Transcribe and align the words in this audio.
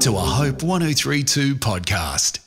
to 0.00 0.14
a 0.14 0.20
Hope 0.20 0.62
1032 0.62 1.56
podcast. 1.56 2.38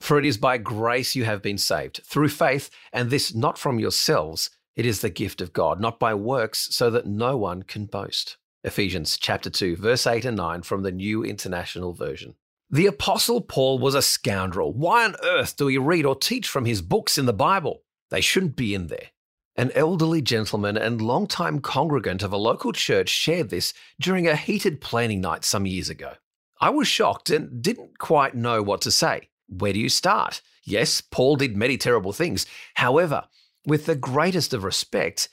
For 0.00 0.18
it 0.18 0.24
is 0.24 0.38
by 0.38 0.56
grace 0.56 1.14
you 1.14 1.24
have 1.24 1.42
been 1.42 1.58
saved, 1.58 2.00
through 2.04 2.30
faith, 2.30 2.70
and 2.90 3.10
this 3.10 3.34
not 3.34 3.58
from 3.58 3.78
yourselves. 3.78 4.48
It 4.76 4.86
is 4.86 5.02
the 5.02 5.10
gift 5.10 5.42
of 5.42 5.52
God, 5.52 5.78
not 5.78 6.00
by 6.00 6.14
works, 6.14 6.74
so 6.74 6.88
that 6.88 7.06
no 7.06 7.36
one 7.36 7.64
can 7.64 7.84
boast. 7.84 8.38
Ephesians 8.64 9.18
chapter 9.18 9.50
2, 9.50 9.76
verse 9.76 10.06
8 10.06 10.24
and 10.24 10.38
9 10.38 10.62
from 10.62 10.84
the 10.84 10.90
New 10.90 11.22
International 11.22 11.92
Version. 11.92 12.34
The 12.70 12.86
Apostle 12.86 13.42
Paul 13.42 13.78
was 13.78 13.94
a 13.94 14.00
scoundrel. 14.00 14.72
Why 14.72 15.04
on 15.04 15.16
earth 15.22 15.54
do 15.58 15.66
we 15.66 15.76
read 15.76 16.06
or 16.06 16.16
teach 16.16 16.48
from 16.48 16.64
his 16.64 16.80
books 16.80 17.18
in 17.18 17.26
the 17.26 17.34
Bible? 17.34 17.82
They 18.10 18.22
shouldn't 18.22 18.56
be 18.56 18.74
in 18.74 18.86
there. 18.86 19.10
An 19.54 19.70
elderly 19.74 20.22
gentleman 20.22 20.78
and 20.78 21.02
long-time 21.02 21.60
congregant 21.60 22.22
of 22.22 22.32
a 22.32 22.38
local 22.38 22.72
church 22.72 23.10
shared 23.10 23.50
this 23.50 23.74
during 24.00 24.26
a 24.26 24.34
heated 24.34 24.80
planning 24.80 25.20
night 25.20 25.44
some 25.44 25.66
years 25.66 25.90
ago. 25.90 26.14
I 26.60 26.70
was 26.70 26.88
shocked 26.88 27.30
and 27.30 27.62
didn't 27.62 27.98
quite 27.98 28.34
know 28.34 28.62
what 28.62 28.80
to 28.82 28.90
say. 28.90 29.28
Where 29.48 29.72
do 29.72 29.78
you 29.78 29.88
start? 29.88 30.40
Yes, 30.64 31.00
Paul 31.00 31.36
did 31.36 31.56
many 31.56 31.76
terrible 31.76 32.12
things. 32.12 32.46
However, 32.74 33.24
with 33.66 33.86
the 33.86 33.94
greatest 33.94 34.54
of 34.54 34.64
respect, 34.64 35.28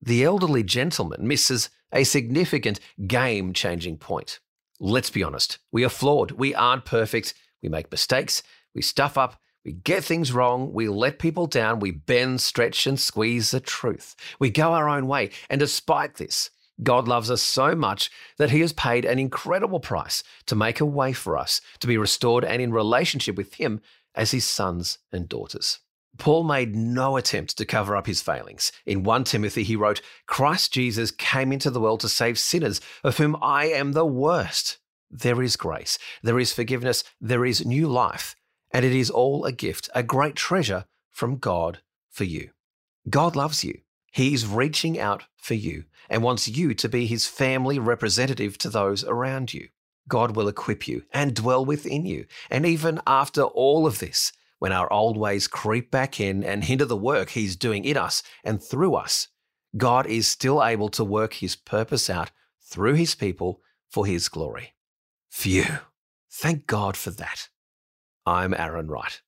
the 0.00 0.24
elderly 0.24 0.62
gentleman 0.62 1.26
misses 1.26 1.70
a 1.92 2.04
significant 2.04 2.80
game 3.06 3.52
changing 3.52 3.98
point. 3.98 4.38
Let's 4.80 5.10
be 5.10 5.22
honest, 5.22 5.58
we 5.72 5.84
are 5.84 5.90
flawed. 5.90 6.32
We 6.32 6.54
aren't 6.54 6.84
perfect. 6.84 7.34
We 7.62 7.68
make 7.68 7.90
mistakes. 7.90 8.42
We 8.74 8.82
stuff 8.82 9.18
up. 9.18 9.40
We 9.64 9.72
get 9.72 10.04
things 10.04 10.32
wrong. 10.32 10.72
We 10.72 10.88
let 10.88 11.18
people 11.18 11.46
down. 11.46 11.80
We 11.80 11.90
bend, 11.90 12.40
stretch, 12.40 12.86
and 12.86 12.98
squeeze 12.98 13.50
the 13.50 13.60
truth. 13.60 14.14
We 14.38 14.50
go 14.50 14.72
our 14.72 14.88
own 14.88 15.08
way. 15.08 15.30
And 15.50 15.58
despite 15.58 16.14
this, 16.14 16.50
God 16.82 17.08
loves 17.08 17.30
us 17.30 17.42
so 17.42 17.74
much 17.74 18.10
that 18.36 18.50
He 18.50 18.60
has 18.60 18.72
paid 18.72 19.04
an 19.04 19.18
incredible 19.18 19.80
price 19.80 20.22
to 20.46 20.54
make 20.54 20.80
a 20.80 20.86
way 20.86 21.12
for 21.12 21.36
us 21.36 21.60
to 21.80 21.86
be 21.86 21.98
restored 21.98 22.44
and 22.44 22.62
in 22.62 22.72
relationship 22.72 23.36
with 23.36 23.54
Him 23.54 23.80
as 24.14 24.30
His 24.30 24.46
sons 24.46 24.98
and 25.12 25.28
daughters. 25.28 25.80
Paul 26.18 26.42
made 26.42 26.74
no 26.74 27.16
attempt 27.16 27.56
to 27.56 27.64
cover 27.64 27.96
up 27.96 28.06
his 28.06 28.20
failings. 28.20 28.72
In 28.84 29.04
1 29.04 29.24
Timothy, 29.24 29.62
he 29.62 29.76
wrote, 29.76 30.02
Christ 30.26 30.72
Jesus 30.72 31.12
came 31.12 31.52
into 31.52 31.70
the 31.70 31.80
world 31.80 32.00
to 32.00 32.08
save 32.08 32.38
sinners, 32.38 32.80
of 33.04 33.16
whom 33.16 33.36
I 33.40 33.66
am 33.66 33.92
the 33.92 34.04
worst. 34.04 34.78
There 35.10 35.40
is 35.42 35.56
grace, 35.56 35.98
there 36.22 36.38
is 36.38 36.52
forgiveness, 36.52 37.04
there 37.20 37.46
is 37.46 37.64
new 37.64 37.88
life, 37.88 38.36
and 38.72 38.84
it 38.84 38.92
is 38.92 39.10
all 39.10 39.44
a 39.44 39.52
gift, 39.52 39.88
a 39.94 40.02
great 40.02 40.34
treasure 40.34 40.84
from 41.10 41.38
God 41.38 41.80
for 42.10 42.24
you. 42.24 42.50
God 43.08 43.34
loves 43.34 43.64
you. 43.64 43.80
He's 44.12 44.46
reaching 44.46 44.98
out 44.98 45.24
for 45.38 45.54
you 45.54 45.84
and 46.10 46.22
wants 46.22 46.48
you 46.48 46.74
to 46.74 46.88
be 46.88 47.06
his 47.06 47.26
family 47.26 47.78
representative 47.78 48.58
to 48.58 48.68
those 48.68 49.04
around 49.04 49.54
you. 49.54 49.68
God 50.08 50.34
will 50.34 50.48
equip 50.48 50.88
you 50.88 51.04
and 51.12 51.34
dwell 51.34 51.64
within 51.64 52.06
you. 52.06 52.26
And 52.50 52.66
even 52.66 53.00
after 53.06 53.42
all 53.42 53.86
of 53.86 53.98
this, 53.98 54.32
when 54.58 54.72
our 54.72 54.92
old 54.92 55.16
ways 55.16 55.46
creep 55.46 55.90
back 55.90 56.18
in 56.18 56.42
and 56.42 56.64
hinder 56.64 56.84
the 56.84 56.96
work 56.96 57.30
He's 57.30 57.56
doing 57.56 57.84
in 57.84 57.96
us 57.96 58.22
and 58.42 58.62
through 58.62 58.94
us, 58.94 59.28
God 59.76 60.06
is 60.06 60.26
still 60.26 60.64
able 60.64 60.88
to 60.90 61.04
work 61.04 61.34
His 61.34 61.54
purpose 61.54 62.10
out 62.10 62.30
through 62.60 62.94
His 62.94 63.14
people 63.14 63.60
for 63.88 64.06
His 64.06 64.28
glory. 64.28 64.74
Phew. 65.30 65.78
Thank 66.30 66.66
God 66.66 66.96
for 66.96 67.10
that. 67.10 67.48
I'm 68.26 68.54
Aaron 68.54 68.88
Wright. 68.88 69.20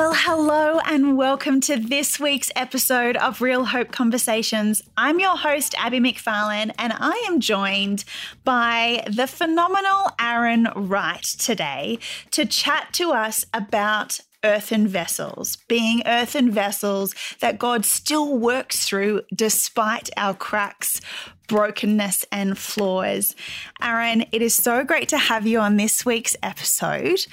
Well, 0.00 0.14
hello 0.14 0.80
and 0.86 1.18
welcome 1.18 1.60
to 1.60 1.76
this 1.76 2.18
week's 2.18 2.50
episode 2.56 3.18
of 3.18 3.42
Real 3.42 3.66
Hope 3.66 3.92
Conversations. 3.92 4.80
I'm 4.96 5.20
your 5.20 5.36
host, 5.36 5.74
Abby 5.76 6.00
McFarlane, 6.00 6.72
and 6.78 6.94
I 6.96 7.22
am 7.28 7.38
joined 7.38 8.04
by 8.42 9.04
the 9.06 9.26
phenomenal 9.26 10.08
Aaron 10.18 10.68
Wright 10.74 11.22
today 11.22 11.98
to 12.30 12.46
chat 12.46 12.94
to 12.94 13.10
us 13.10 13.44
about 13.52 14.20
earthen 14.42 14.88
vessels, 14.88 15.56
being 15.68 16.02
earthen 16.06 16.50
vessels 16.50 17.14
that 17.40 17.58
God 17.58 17.84
still 17.84 18.38
works 18.38 18.86
through 18.86 19.20
despite 19.34 20.08
our 20.16 20.32
cracks, 20.32 21.02
brokenness, 21.46 22.24
and 22.32 22.56
flaws. 22.56 23.36
Aaron, 23.82 24.24
it 24.32 24.40
is 24.40 24.54
so 24.54 24.82
great 24.82 25.10
to 25.10 25.18
have 25.18 25.46
you 25.46 25.60
on 25.60 25.76
this 25.76 26.06
week's 26.06 26.36
episode. 26.42 27.26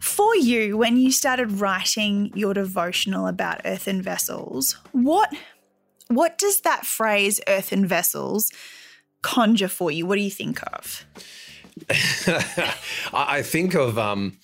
For 0.00 0.34
you, 0.36 0.76
when 0.78 0.96
you 0.96 1.12
started 1.12 1.60
writing 1.60 2.32
your 2.34 2.54
devotional 2.54 3.26
about 3.26 3.60
earthen 3.64 4.00
vessels, 4.02 4.76
what 4.92 5.32
what 6.08 6.38
does 6.38 6.62
that 6.62 6.84
phrase 6.86 7.40
earthen 7.46 7.86
vessels 7.86 8.50
conjure 9.22 9.68
for 9.68 9.90
you? 9.90 10.06
What 10.06 10.16
do 10.16 10.22
you 10.22 10.30
think 10.30 10.60
of? 10.72 11.04
I 13.12 13.42
think 13.42 13.74
of 13.74 13.98
um, 13.98 14.38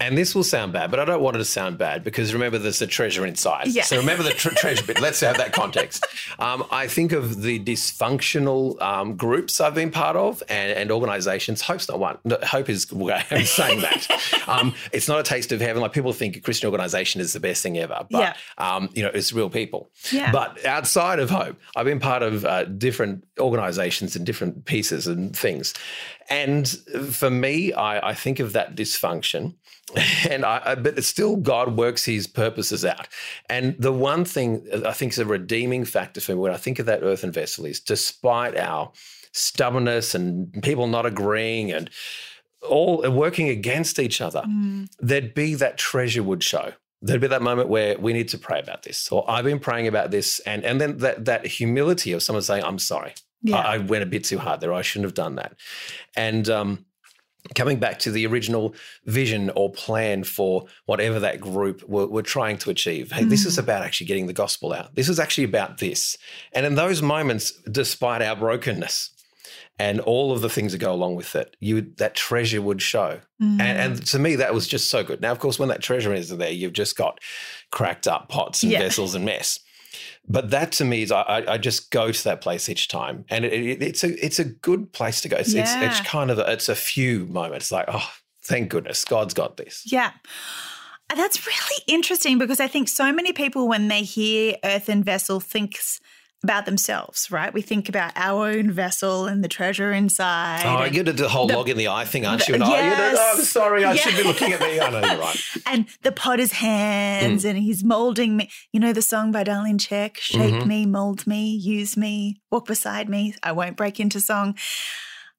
and 0.00 0.16
this 0.16 0.34
will 0.34 0.44
sound 0.44 0.72
bad, 0.72 0.90
but 0.90 1.00
I 1.00 1.04
don't 1.04 1.22
want 1.22 1.36
it 1.36 1.38
to 1.40 1.44
sound 1.44 1.76
bad 1.76 2.04
because 2.04 2.32
remember, 2.32 2.58
there's 2.58 2.80
a 2.80 2.86
treasure 2.86 3.26
inside. 3.26 3.68
Yeah. 3.68 3.82
So 3.82 3.96
remember 3.96 4.22
the 4.22 4.30
tr- 4.30 4.50
treasure 4.50 4.86
bit. 4.86 5.00
Let's 5.00 5.20
have 5.20 5.36
that 5.38 5.52
context. 5.52 6.06
Um, 6.38 6.64
I 6.70 6.86
think 6.86 7.12
of 7.12 7.42
the 7.42 7.58
dysfunctional 7.58 8.80
um, 8.80 9.16
groups 9.16 9.60
I've 9.60 9.74
been 9.74 9.90
part 9.90 10.14
of 10.14 10.42
and, 10.48 10.70
and 10.70 10.92
organizations. 10.92 11.62
Hope's 11.62 11.88
not 11.88 11.98
one. 11.98 12.18
No, 12.24 12.38
hope 12.44 12.68
is, 12.68 12.86
I'm 12.92 13.44
saying 13.44 13.80
that. 13.80 14.44
um, 14.46 14.74
it's 14.92 15.08
not 15.08 15.18
a 15.18 15.22
taste 15.24 15.50
of 15.50 15.60
heaven. 15.60 15.82
Like 15.82 15.92
people 15.92 16.12
think 16.12 16.36
a 16.36 16.40
Christian 16.40 16.68
organization 16.68 17.20
is 17.20 17.32
the 17.32 17.40
best 17.40 17.62
thing 17.62 17.78
ever, 17.78 18.06
but, 18.10 18.20
yeah. 18.20 18.34
Um, 18.58 18.88
you 18.94 19.02
know, 19.02 19.10
it's 19.12 19.32
real 19.32 19.50
people. 19.50 19.90
Yeah. 20.12 20.30
But 20.30 20.64
outside 20.64 21.18
of 21.18 21.30
Hope, 21.30 21.58
I've 21.74 21.86
been 21.86 22.00
part 22.00 22.22
of 22.22 22.44
uh, 22.44 22.64
different 22.64 23.24
organizations 23.40 24.14
and 24.14 24.24
different 24.24 24.64
pieces 24.64 25.06
and 25.08 25.34
things. 25.34 25.74
And 26.30 26.68
for 27.10 27.30
me, 27.30 27.72
I, 27.72 28.10
I 28.10 28.14
think 28.14 28.38
of 28.38 28.52
that 28.52 28.76
dysfunction 28.76 29.54
and 30.30 30.44
I, 30.44 30.74
but 30.74 31.02
still 31.04 31.36
God 31.36 31.76
works 31.76 32.04
his 32.04 32.26
purposes 32.26 32.84
out. 32.84 33.08
And 33.48 33.74
the 33.78 33.92
one 33.92 34.24
thing 34.24 34.66
I 34.84 34.92
think 34.92 35.12
is 35.12 35.18
a 35.18 35.24
redeeming 35.24 35.84
factor 35.84 36.20
for 36.20 36.32
me 36.32 36.38
when 36.38 36.52
I 36.52 36.56
think 36.56 36.78
of 36.78 36.86
that 36.86 37.02
earthen 37.02 37.32
vessel 37.32 37.64
is 37.64 37.80
despite 37.80 38.56
our 38.56 38.92
stubbornness 39.32 40.14
and 40.14 40.62
people 40.62 40.86
not 40.86 41.06
agreeing 41.06 41.72
and 41.72 41.90
all 42.68 43.08
working 43.10 43.48
against 43.48 43.98
each 43.98 44.20
other, 44.20 44.42
mm. 44.42 44.88
there'd 44.98 45.34
be 45.34 45.54
that 45.54 45.78
treasure 45.78 46.22
would 46.22 46.42
show. 46.42 46.72
There'd 47.00 47.20
be 47.20 47.28
that 47.28 47.42
moment 47.42 47.68
where 47.68 47.96
we 47.98 48.12
need 48.12 48.28
to 48.30 48.38
pray 48.38 48.58
about 48.58 48.82
this, 48.82 49.10
or 49.12 49.24
I've 49.30 49.44
been 49.44 49.60
praying 49.60 49.86
about 49.86 50.10
this, 50.10 50.40
and 50.40 50.64
and 50.64 50.80
then 50.80 50.98
that 50.98 51.26
that 51.26 51.46
humility 51.46 52.10
of 52.10 52.24
someone 52.24 52.42
saying, 52.42 52.64
"I'm 52.64 52.80
sorry, 52.80 53.14
yeah. 53.42 53.56
I, 53.56 53.74
I, 53.74 53.78
went 53.78 54.02
a 54.02 54.06
bit 54.06 54.24
too 54.24 54.38
hard 54.38 54.60
there. 54.60 54.72
I 54.72 54.82
shouldn't 54.82 55.06
have 55.06 55.14
done 55.14 55.36
that," 55.36 55.54
and 56.16 56.48
um, 56.48 56.84
coming 57.54 57.78
back 57.78 57.98
to 58.00 58.10
the 58.10 58.26
original 58.26 58.74
vision 59.06 59.50
or 59.54 59.70
plan 59.72 60.24
for 60.24 60.66
whatever 60.86 61.20
that 61.20 61.40
group 61.40 61.82
were, 61.88 62.06
were 62.06 62.22
trying 62.22 62.58
to 62.58 62.70
achieve. 62.70 63.12
Hey, 63.12 63.24
mm. 63.24 63.30
this 63.30 63.44
is 63.44 63.56
mm. 63.56 63.60
about 63.60 63.82
actually 63.82 64.06
getting 64.06 64.26
the 64.26 64.32
gospel 64.32 64.72
out. 64.72 64.94
This 64.94 65.08
is 65.08 65.18
actually 65.18 65.44
about 65.44 65.78
this. 65.78 66.16
And 66.52 66.66
in 66.66 66.74
those 66.74 67.02
moments, 67.02 67.52
despite 67.70 68.22
our 68.22 68.36
brokenness 68.36 69.10
and 69.78 70.00
all 70.00 70.32
of 70.32 70.40
the 70.40 70.50
things 70.50 70.72
that 70.72 70.78
go 70.78 70.92
along 70.92 71.14
with 71.14 71.34
it, 71.36 71.56
you 71.60 71.80
that 71.98 72.14
treasure 72.14 72.60
would 72.60 72.82
show. 72.82 73.20
Mm. 73.40 73.60
And, 73.60 73.62
and, 73.62 74.06
to 74.06 74.18
me, 74.18 74.36
that 74.36 74.52
was 74.52 74.66
just 74.66 74.90
so 74.90 75.04
good. 75.04 75.20
Now, 75.20 75.32
of 75.32 75.38
course, 75.38 75.58
when 75.58 75.68
that 75.68 75.82
treasure 75.82 76.12
is 76.12 76.36
there, 76.36 76.50
you've 76.50 76.72
just 76.72 76.96
got 76.96 77.20
cracked 77.70 78.08
up 78.08 78.28
pots 78.28 78.62
and 78.62 78.72
yeah. 78.72 78.80
vessels 78.80 79.14
and 79.14 79.24
mess 79.24 79.60
but 80.28 80.50
that 80.50 80.72
to 80.72 80.84
me 80.84 81.02
is 81.02 81.12
I, 81.12 81.44
I 81.48 81.58
just 81.58 81.90
go 81.90 82.12
to 82.12 82.24
that 82.24 82.40
place 82.40 82.68
each 82.68 82.88
time, 82.88 83.24
and 83.28 83.44
it, 83.44 83.52
it, 83.52 83.82
it's 83.82 84.04
a 84.04 84.24
it's 84.24 84.38
a 84.38 84.44
good 84.44 84.92
place 84.92 85.20
to 85.22 85.28
go. 85.28 85.36
It's, 85.36 85.54
yeah. 85.54 85.62
it's, 85.62 85.98
it's 85.98 86.08
kind 86.08 86.30
of 86.30 86.38
a, 86.38 86.52
it's 86.52 86.68
a 86.68 86.74
few 86.74 87.26
moments 87.26 87.72
like 87.72 87.86
oh 87.88 88.10
thank 88.42 88.70
goodness 88.70 89.04
God's 89.04 89.34
got 89.34 89.56
this. 89.56 89.82
Yeah. 89.86 90.12
That's 91.14 91.46
really 91.46 91.82
interesting 91.86 92.38
because 92.38 92.60
I 92.60 92.66
think 92.66 92.88
so 92.88 93.12
many 93.12 93.32
people, 93.32 93.66
when 93.66 93.88
they 93.88 94.02
hear 94.02 94.56
earthen 94.62 95.02
vessel, 95.02 95.40
thinks 95.40 96.00
about 96.42 96.66
themselves, 96.66 97.30
right? 97.30 97.52
We 97.52 97.62
think 97.62 97.88
about 97.88 98.12
our 98.14 98.48
own 98.48 98.70
vessel 98.70 99.26
and 99.26 99.42
the 99.42 99.48
treasure 99.48 99.92
inside. 99.92 100.62
Oh, 100.64 100.84
you 100.84 101.02
did 101.02 101.16
the 101.16 101.28
whole 101.28 101.48
the, 101.48 101.56
log 101.56 101.68
in 101.68 101.76
the 101.76 101.88
eye 101.88 102.04
thing, 102.04 102.24
aren't 102.26 102.46
you? 102.46 102.54
And 102.54 102.62
yes, 102.64 103.16
oh, 103.18 103.34
oh, 103.38 103.42
sorry, 103.42 103.84
I 103.84 103.94
yes. 103.94 104.04
should 104.04 104.16
be 104.16 104.22
looking 104.22 104.52
at 104.52 104.60
me. 104.60 104.78
I 104.78 104.90
know 104.90 105.00
you're 105.00 105.18
right. 105.18 105.40
and 105.66 105.86
the 106.02 106.12
potter's 106.12 106.52
hands, 106.52 107.44
mm. 107.44 107.50
and 107.50 107.58
he's 107.58 107.82
molding 107.82 108.36
me. 108.36 108.50
You 108.72 108.78
know 108.78 108.92
the 108.92 109.02
song 109.02 109.32
by 109.32 109.42
Darlene 109.42 109.78
Zschech, 109.78 110.18
Shape 110.18 110.54
mm-hmm. 110.54 110.68
me, 110.68 110.86
mold 110.86 111.26
me, 111.26 111.50
use 111.50 111.96
me, 111.96 112.40
walk 112.52 112.66
beside 112.66 113.08
me. 113.08 113.34
I 113.42 113.50
won't 113.50 113.76
break 113.76 113.98
into 113.98 114.20
song. 114.20 114.56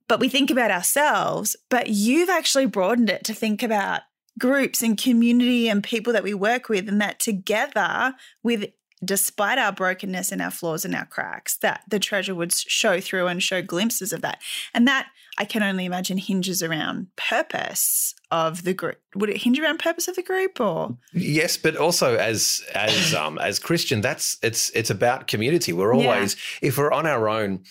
But 0.10 0.20
we 0.20 0.28
think 0.28 0.52
about 0.52 0.72
ourselves, 0.72 1.56
but 1.70 1.88
you've 1.88 2.30
actually 2.30 2.66
broadened 2.66 3.10
it 3.10 3.24
to 3.26 3.34
think 3.34 3.64
about 3.64 4.02
groups 4.40 4.82
and 4.82 4.98
community 4.98 5.70
and 5.70 5.84
people 5.84 6.12
that 6.14 6.24
we 6.24 6.34
work 6.34 6.68
with, 6.68 6.90
and 6.90 7.00
that 7.00 7.20
together 7.20 8.16
with 8.44 8.66
despite 9.04 9.58
our 9.58 9.72
brokenness 9.72 10.32
and 10.32 10.42
our 10.42 10.52
flaws 10.52 10.86
and 10.86 10.96
our 10.96 11.06
cracks, 11.06 11.58
that 11.58 11.84
the 11.88 12.00
treasure 12.00 12.36
would 12.36 12.54
show 12.54 13.00
through 13.00 13.28
and 13.28 13.42
show 13.42 13.62
glimpses 13.62 14.14
of 14.14 14.22
that. 14.22 14.42
And 14.74 14.88
that 14.88 15.08
I 15.38 15.46
can 15.46 15.64
only 15.64 15.86
imagine 15.86 16.18
hinges 16.18 16.62
around 16.62 17.08
purpose 17.16 18.14
of 18.30 18.64
the 18.64 18.74
group. 18.74 19.00
Would 19.16 19.30
it 19.30 19.38
hinge 19.38 19.58
around 19.58 19.80
purpose 19.80 20.10
of 20.10 20.16
the 20.16 20.22
group 20.22 20.60
or 20.60 20.98
Yes, 21.14 21.56
but 21.56 21.78
also 21.78 22.18
as 22.18 22.62
as 22.76 23.14
um 23.16 23.38
as 23.38 23.58
Christian, 23.58 24.02
that's 24.02 24.38
it's 24.44 24.70
it's 24.72 24.90
about 24.90 25.28
community. 25.28 25.72
We're 25.72 25.94
always 25.94 26.36
if 26.62 26.78
we're 26.78 26.92
on 26.92 27.08
our 27.08 27.30
own, 27.30 27.64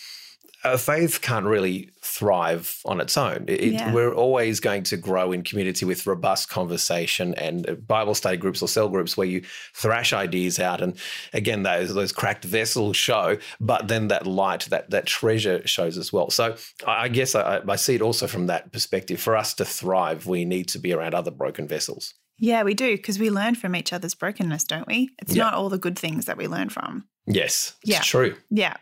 uh, 0.65 0.77
faith 0.77 1.21
can't 1.23 1.47
really 1.47 1.91
thrive 2.03 2.81
on 2.85 3.01
its 3.01 3.17
own. 3.17 3.45
It, 3.49 3.61
Yeah. 3.75 3.93
We're 3.93 4.13
always 4.15 4.61
going 4.61 4.83
to 4.85 4.97
grow 4.97 5.31
in 5.33 5.43
community 5.43 5.85
with 5.85 6.07
robust 6.07 6.49
conversation 6.49 7.35
and 7.35 7.69
uh, 7.69 7.75
Bible 7.75 8.15
study 8.15 8.37
groups 8.37 8.61
or 8.63 8.69
cell 8.69 8.89
groups 8.89 9.17
where 9.17 9.27
you 9.27 9.43
thrash 9.75 10.13
ideas 10.13 10.59
out. 10.59 10.81
And 10.81 10.97
again, 11.33 11.63
those 11.63 11.95
those 11.95 12.13
cracked 12.13 12.45
vessels 12.45 12.97
show, 12.97 13.39
but 13.61 13.89
then 13.89 14.09
that 14.09 14.27
light, 14.27 14.67
that 14.71 14.91
that 14.91 15.07
treasure 15.07 15.67
shows 15.67 15.97
as 15.97 16.13
well. 16.13 16.31
So 16.31 16.57
I 16.87 17.09
guess 17.09 17.35
I, 17.35 17.61
I 17.69 17.77
see 17.77 17.95
it 17.95 18.03
also 18.03 18.27
from 18.27 18.47
that 18.49 18.73
perspective. 18.73 19.21
For 19.21 19.37
us 19.37 19.55
to 19.55 19.65
thrive, 19.65 20.27
we 20.27 20.45
need 20.45 20.69
to 20.69 20.79
be 20.79 20.93
around 20.93 21.15
other 21.15 21.31
broken 21.31 21.69
vessels. 21.69 22.15
Yeah, 22.41 22.63
we 22.63 22.75
do 22.75 22.97
because 22.97 23.19
we 23.19 23.31
learn 23.31 23.55
from 23.57 23.75
each 23.75 23.93
other's 23.93 24.15
brokenness, 24.15 24.65
don't 24.65 24.87
we? 24.87 25.11
It's 25.19 25.35
Yeah. 25.35 25.45
not 25.45 25.55
all 25.55 25.69
the 25.69 25.79
good 25.79 25.99
things 25.99 26.25
that 26.27 26.37
we 26.37 26.47
learn 26.47 26.69
from. 26.69 27.05
Yes, 27.27 27.75
it's 27.83 27.91
Yeah. 27.93 28.01
true. 28.01 28.37
Yeah. 28.51 28.77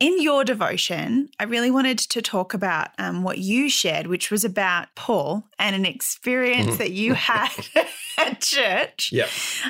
In 0.00 0.20
your 0.20 0.42
devotion, 0.44 1.28
I 1.38 1.44
really 1.44 1.70
wanted 1.70 1.98
to 1.98 2.20
talk 2.22 2.54
about 2.54 2.88
um, 2.98 3.22
what 3.22 3.38
you 3.38 3.70
shared, 3.70 4.06
which 4.08 4.30
was 4.30 4.44
about 4.44 4.88
Paul 4.96 5.44
and 5.58 5.76
an 5.76 5.86
experience 5.86 6.78
that 6.78 6.90
you 6.90 7.14
had 7.30 7.50
at 8.18 8.40
church 8.40 9.10
Yeah. 9.12 9.26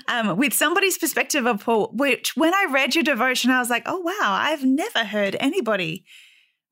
um, 0.09 0.37
with 0.37 0.55
somebody's 0.55 0.97
perspective 0.99 1.47
of 1.47 1.63
Paul, 1.65 1.91
which 1.95 2.37
when 2.37 2.55
I 2.55 2.67
read 2.71 2.95
your 2.95 3.05
devotion, 3.05 3.51
I 3.51 3.59
was 3.61 3.69
like, 3.71 3.83
oh, 3.87 3.99
wow, 3.99 4.13
I've 4.21 4.65
never 4.65 5.01
heard 5.05 5.37
anybody 5.39 6.05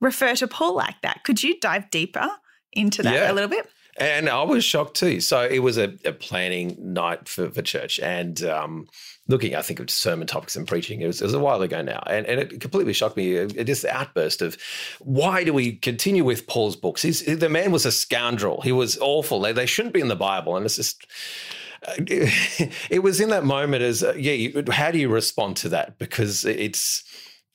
refer 0.00 0.34
to 0.36 0.48
Paul 0.48 0.74
like 0.74 1.00
that. 1.02 1.22
Could 1.24 1.42
you 1.42 1.60
dive 1.60 1.90
deeper 1.90 2.28
into 2.72 3.02
that 3.02 3.14
Yeah. 3.14 3.30
a 3.30 3.34
little 3.34 3.50
bit? 3.50 3.68
And 4.00 4.28
I 4.30 4.42
was 4.42 4.64
shocked 4.64 4.96
too. 4.96 5.20
So 5.20 5.44
it 5.44 5.60
was 5.60 5.78
a, 5.78 5.94
a 6.06 6.12
planning 6.12 6.76
night 6.80 7.28
for, 7.28 7.50
for 7.50 7.62
church 7.62 8.00
and 8.00 8.42
um, 8.44 8.88
looking, 9.28 9.54
I 9.54 9.62
think, 9.62 9.78
at 9.78 9.90
sermon 9.90 10.26
topics 10.26 10.56
and 10.56 10.66
preaching. 10.66 11.02
It 11.02 11.06
was, 11.06 11.20
it 11.20 11.24
was 11.26 11.34
a 11.34 11.38
while 11.38 11.62
ago 11.62 11.82
now. 11.82 12.02
And, 12.06 12.26
and 12.26 12.40
it 12.40 12.60
completely 12.60 12.94
shocked 12.94 13.16
me. 13.18 13.34
It, 13.34 13.64
just 13.66 13.84
outburst 13.84 14.42
of 14.42 14.56
why 15.00 15.44
do 15.44 15.52
we 15.52 15.72
continue 15.76 16.24
with 16.24 16.46
Paul's 16.46 16.76
books? 16.76 17.02
He's, 17.02 17.24
the 17.24 17.50
man 17.50 17.72
was 17.72 17.86
a 17.86 17.92
scoundrel. 17.92 18.62
He 18.62 18.72
was 18.72 18.98
awful. 18.98 19.40
They, 19.40 19.52
they 19.52 19.66
shouldn't 19.66 19.94
be 19.94 20.00
in 20.00 20.08
the 20.08 20.16
Bible. 20.16 20.56
And 20.56 20.64
it's 20.66 20.76
just. 20.76 21.06
uh, 21.86 21.94
It 22.90 23.02
was 23.02 23.20
in 23.20 23.28
that 23.30 23.44
moment 23.44 23.82
as 23.82 24.02
uh, 24.02 24.14
yeah. 24.16 24.62
How 24.70 24.90
do 24.90 24.98
you 24.98 25.08
respond 25.08 25.56
to 25.58 25.68
that? 25.70 25.98
Because 25.98 26.44
it's 26.44 27.04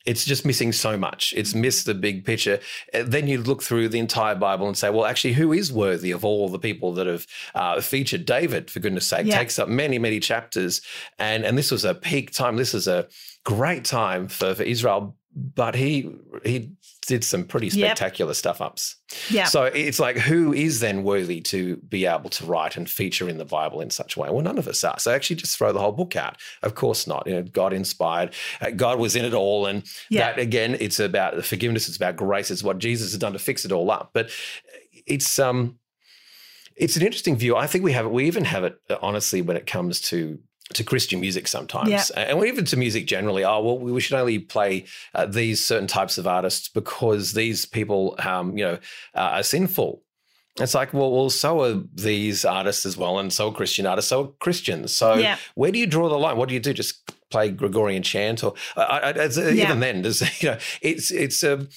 it's 0.05 0.23
just 0.25 0.45
missing 0.45 0.71
so 0.71 0.97
much. 0.97 1.33
It's 1.35 1.55
missed 1.55 1.85
the 1.85 1.93
big 1.95 2.25
picture. 2.25 2.59
Uh, 2.93 3.03
Then 3.03 3.27
you 3.27 3.41
look 3.41 3.63
through 3.63 3.89
the 3.89 3.99
entire 3.99 4.35
Bible 4.35 4.67
and 4.67 4.77
say, 4.77 4.89
well, 4.89 5.05
actually, 5.05 5.33
who 5.33 5.51
is 5.51 5.71
worthy 5.73 6.11
of 6.11 6.23
all 6.23 6.49
the 6.49 6.59
people 6.59 6.93
that 6.93 7.07
have 7.07 7.25
uh, 7.55 7.81
featured 7.81 8.25
David? 8.25 8.69
For 8.69 8.79
goodness' 8.79 9.07
sake, 9.07 9.25
Yeah. 9.25 9.37
takes 9.39 9.57
up 9.59 9.67
many, 9.67 9.97
many 9.99 10.19
chapters, 10.19 10.81
and 11.17 11.43
and 11.45 11.57
this 11.57 11.71
was 11.71 11.85
a 11.85 11.95
peak 11.95 12.31
time. 12.31 12.57
This 12.57 12.73
is 12.73 12.87
a 12.87 13.07
great 13.43 13.85
time 13.85 14.27
for, 14.27 14.55
for 14.55 14.63
Israel, 14.63 15.15
but 15.35 15.75
he 15.75 16.09
he 16.45 16.71
did 17.05 17.23
some 17.23 17.43
pretty 17.43 17.67
Yep. 17.67 17.97
spectacular 17.97 18.33
stuff 18.33 18.61
ups. 18.61 18.95
Yeah. 19.29 19.45
So 19.45 19.65
it's 19.65 19.99
like, 19.99 20.17
who 20.17 20.53
is 20.53 20.79
then 20.79 21.03
worthy 21.03 21.41
to 21.41 21.75
be 21.77 22.05
able 22.05 22.29
to 22.31 22.45
write 22.45 22.77
and 22.77 22.89
feature 22.89 23.27
in 23.27 23.37
the 23.37 23.45
Bible 23.45 23.81
in 23.81 23.89
such 23.89 24.15
a 24.15 24.19
way? 24.19 24.29
Well, 24.29 24.41
none 24.41 24.57
of 24.57 24.67
us 24.67 24.83
are. 24.83 24.97
So 24.97 25.11
actually, 25.11 25.35
just 25.35 25.57
throw 25.57 25.73
the 25.73 25.79
whole 25.79 25.91
book 25.91 26.15
out. 26.15 26.37
Of 26.63 26.75
course 26.75 27.05
not. 27.05 27.27
You 27.27 27.35
know, 27.35 27.43
God 27.43 27.73
inspired. 27.73 28.33
Uh, 28.61 28.71
God 28.71 28.97
was 28.97 29.15
in 29.15 29.25
it 29.25 29.33
all, 29.33 29.65
and 29.65 29.83
that 30.19 30.39
again, 30.39 30.77
it's 30.79 30.99
about 30.99 31.35
the 31.35 31.43
forgiveness. 31.43 31.87
It's 31.87 31.97
about 31.97 32.15
grace. 32.15 32.49
It's 32.49 32.63
what 32.63 32.79
Jesus 32.79 33.11
has 33.11 33.19
done 33.19 33.33
to 33.33 33.39
fix 33.39 33.65
it 33.65 33.71
all 33.73 33.91
up. 33.91 34.11
But 34.13 34.29
it's 35.05 35.37
um, 35.37 35.77
it's 36.77 36.95
an 36.95 37.03
interesting 37.03 37.35
view. 37.35 37.55
I 37.57 37.67
think 37.67 37.83
we 37.83 37.91
have 37.91 38.05
it. 38.05 38.11
We 38.11 38.25
even 38.25 38.45
have 38.45 38.63
it 38.63 38.77
uh, 38.89 38.97
honestly 39.01 39.41
when 39.41 39.57
it 39.57 39.67
comes 39.67 39.99
to 40.01 40.39
to 40.73 40.83
Christian 40.83 41.19
music 41.19 41.47
sometimes, 41.47 42.09
and 42.11 42.43
even 42.43 42.65
to 42.65 42.77
music 42.77 43.05
generally. 43.05 43.43
Oh 43.43 43.61
well, 43.61 43.77
we 43.77 44.01
should 44.01 44.17
only 44.17 44.39
play 44.39 44.85
uh, 45.13 45.25
these 45.25 45.63
certain 45.63 45.87
types 45.87 46.17
of 46.17 46.25
artists 46.27 46.67
because 46.69 47.33
these 47.33 47.65
people, 47.65 48.15
um, 48.19 48.57
you 48.57 48.65
know, 48.65 48.79
uh, 49.13 49.19
are 49.37 49.43
sinful. 49.43 50.01
It's 50.57 50.73
like, 50.73 50.93
well, 50.93 51.11
well, 51.11 51.29
so 51.29 51.61
are 51.63 51.83
these 51.93 52.45
artists 52.45 52.85
as 52.85 52.97
well, 52.97 53.19
and 53.19 53.31
so 53.31 53.49
are 53.49 53.53
Christian 53.53 53.85
artists, 53.85 54.09
so 54.09 54.23
are 54.23 54.27
Christians. 54.39 54.93
So 54.93 55.15
where 55.55 55.71
do 55.71 55.77
you 55.79 55.85
draw 55.85 56.07
the 56.09 56.17
line? 56.17 56.37
What 56.37 56.47
do 56.49 56.55
you 56.55 56.61
do? 56.61 56.73
Just 56.73 57.11
play 57.29 57.51
Gregorian 57.51 58.03
chant, 58.03 58.43
or 58.43 58.53
I, 58.77 58.81
I, 58.81 59.11
as, 59.11 59.37
Yeah. 59.37 59.51
even 59.51 59.81
then, 59.81 60.01
does 60.01 60.21
you 60.41 60.51
know, 60.51 60.57
it's 60.81 61.11
it's 61.11 61.43
um, 61.43 61.67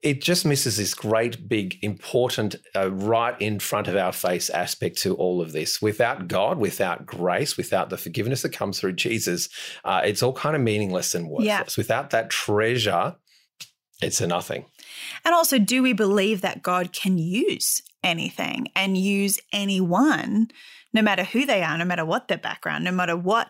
it 0.00 0.22
just 0.22 0.46
misses 0.46 0.76
this 0.76 0.94
great, 0.94 1.48
big, 1.48 1.76
important, 1.82 2.54
uh, 2.76 2.90
right 2.90 3.40
in 3.40 3.58
front 3.58 3.88
of 3.88 3.96
our 3.96 4.12
face 4.12 4.48
aspect 4.50 4.98
to 4.98 5.14
all 5.16 5.40
of 5.40 5.52
this. 5.52 5.82
Without 5.82 6.28
God, 6.28 6.58
without 6.58 7.04
grace, 7.04 7.56
without 7.56 7.90
the 7.90 7.96
forgiveness 7.96 8.42
that 8.42 8.52
comes 8.52 8.78
through 8.78 8.92
Jesus, 8.92 9.48
uh, 9.84 10.02
it's 10.04 10.22
all 10.22 10.32
kind 10.32 10.54
of 10.54 10.62
meaningless 10.62 11.14
and 11.14 11.28
worthless. 11.28 11.46
Yeah. 11.46 11.64
Without 11.76 12.10
that 12.10 12.30
treasure, 12.30 13.16
it's 14.00 14.20
a 14.20 14.28
nothing. 14.28 14.66
And 15.24 15.34
also, 15.34 15.58
do 15.58 15.82
we 15.82 15.92
believe 15.92 16.42
that 16.42 16.62
God 16.62 16.92
can 16.92 17.18
use 17.18 17.82
anything 18.04 18.68
and 18.76 18.96
use 18.96 19.40
anyone, 19.52 20.48
no 20.92 21.02
matter 21.02 21.24
who 21.24 21.44
they 21.44 21.64
are, 21.64 21.76
no 21.76 21.84
matter 21.84 22.04
what 22.04 22.28
their 22.28 22.38
background, 22.38 22.84
no 22.84 22.92
matter 22.92 23.16
what 23.16 23.48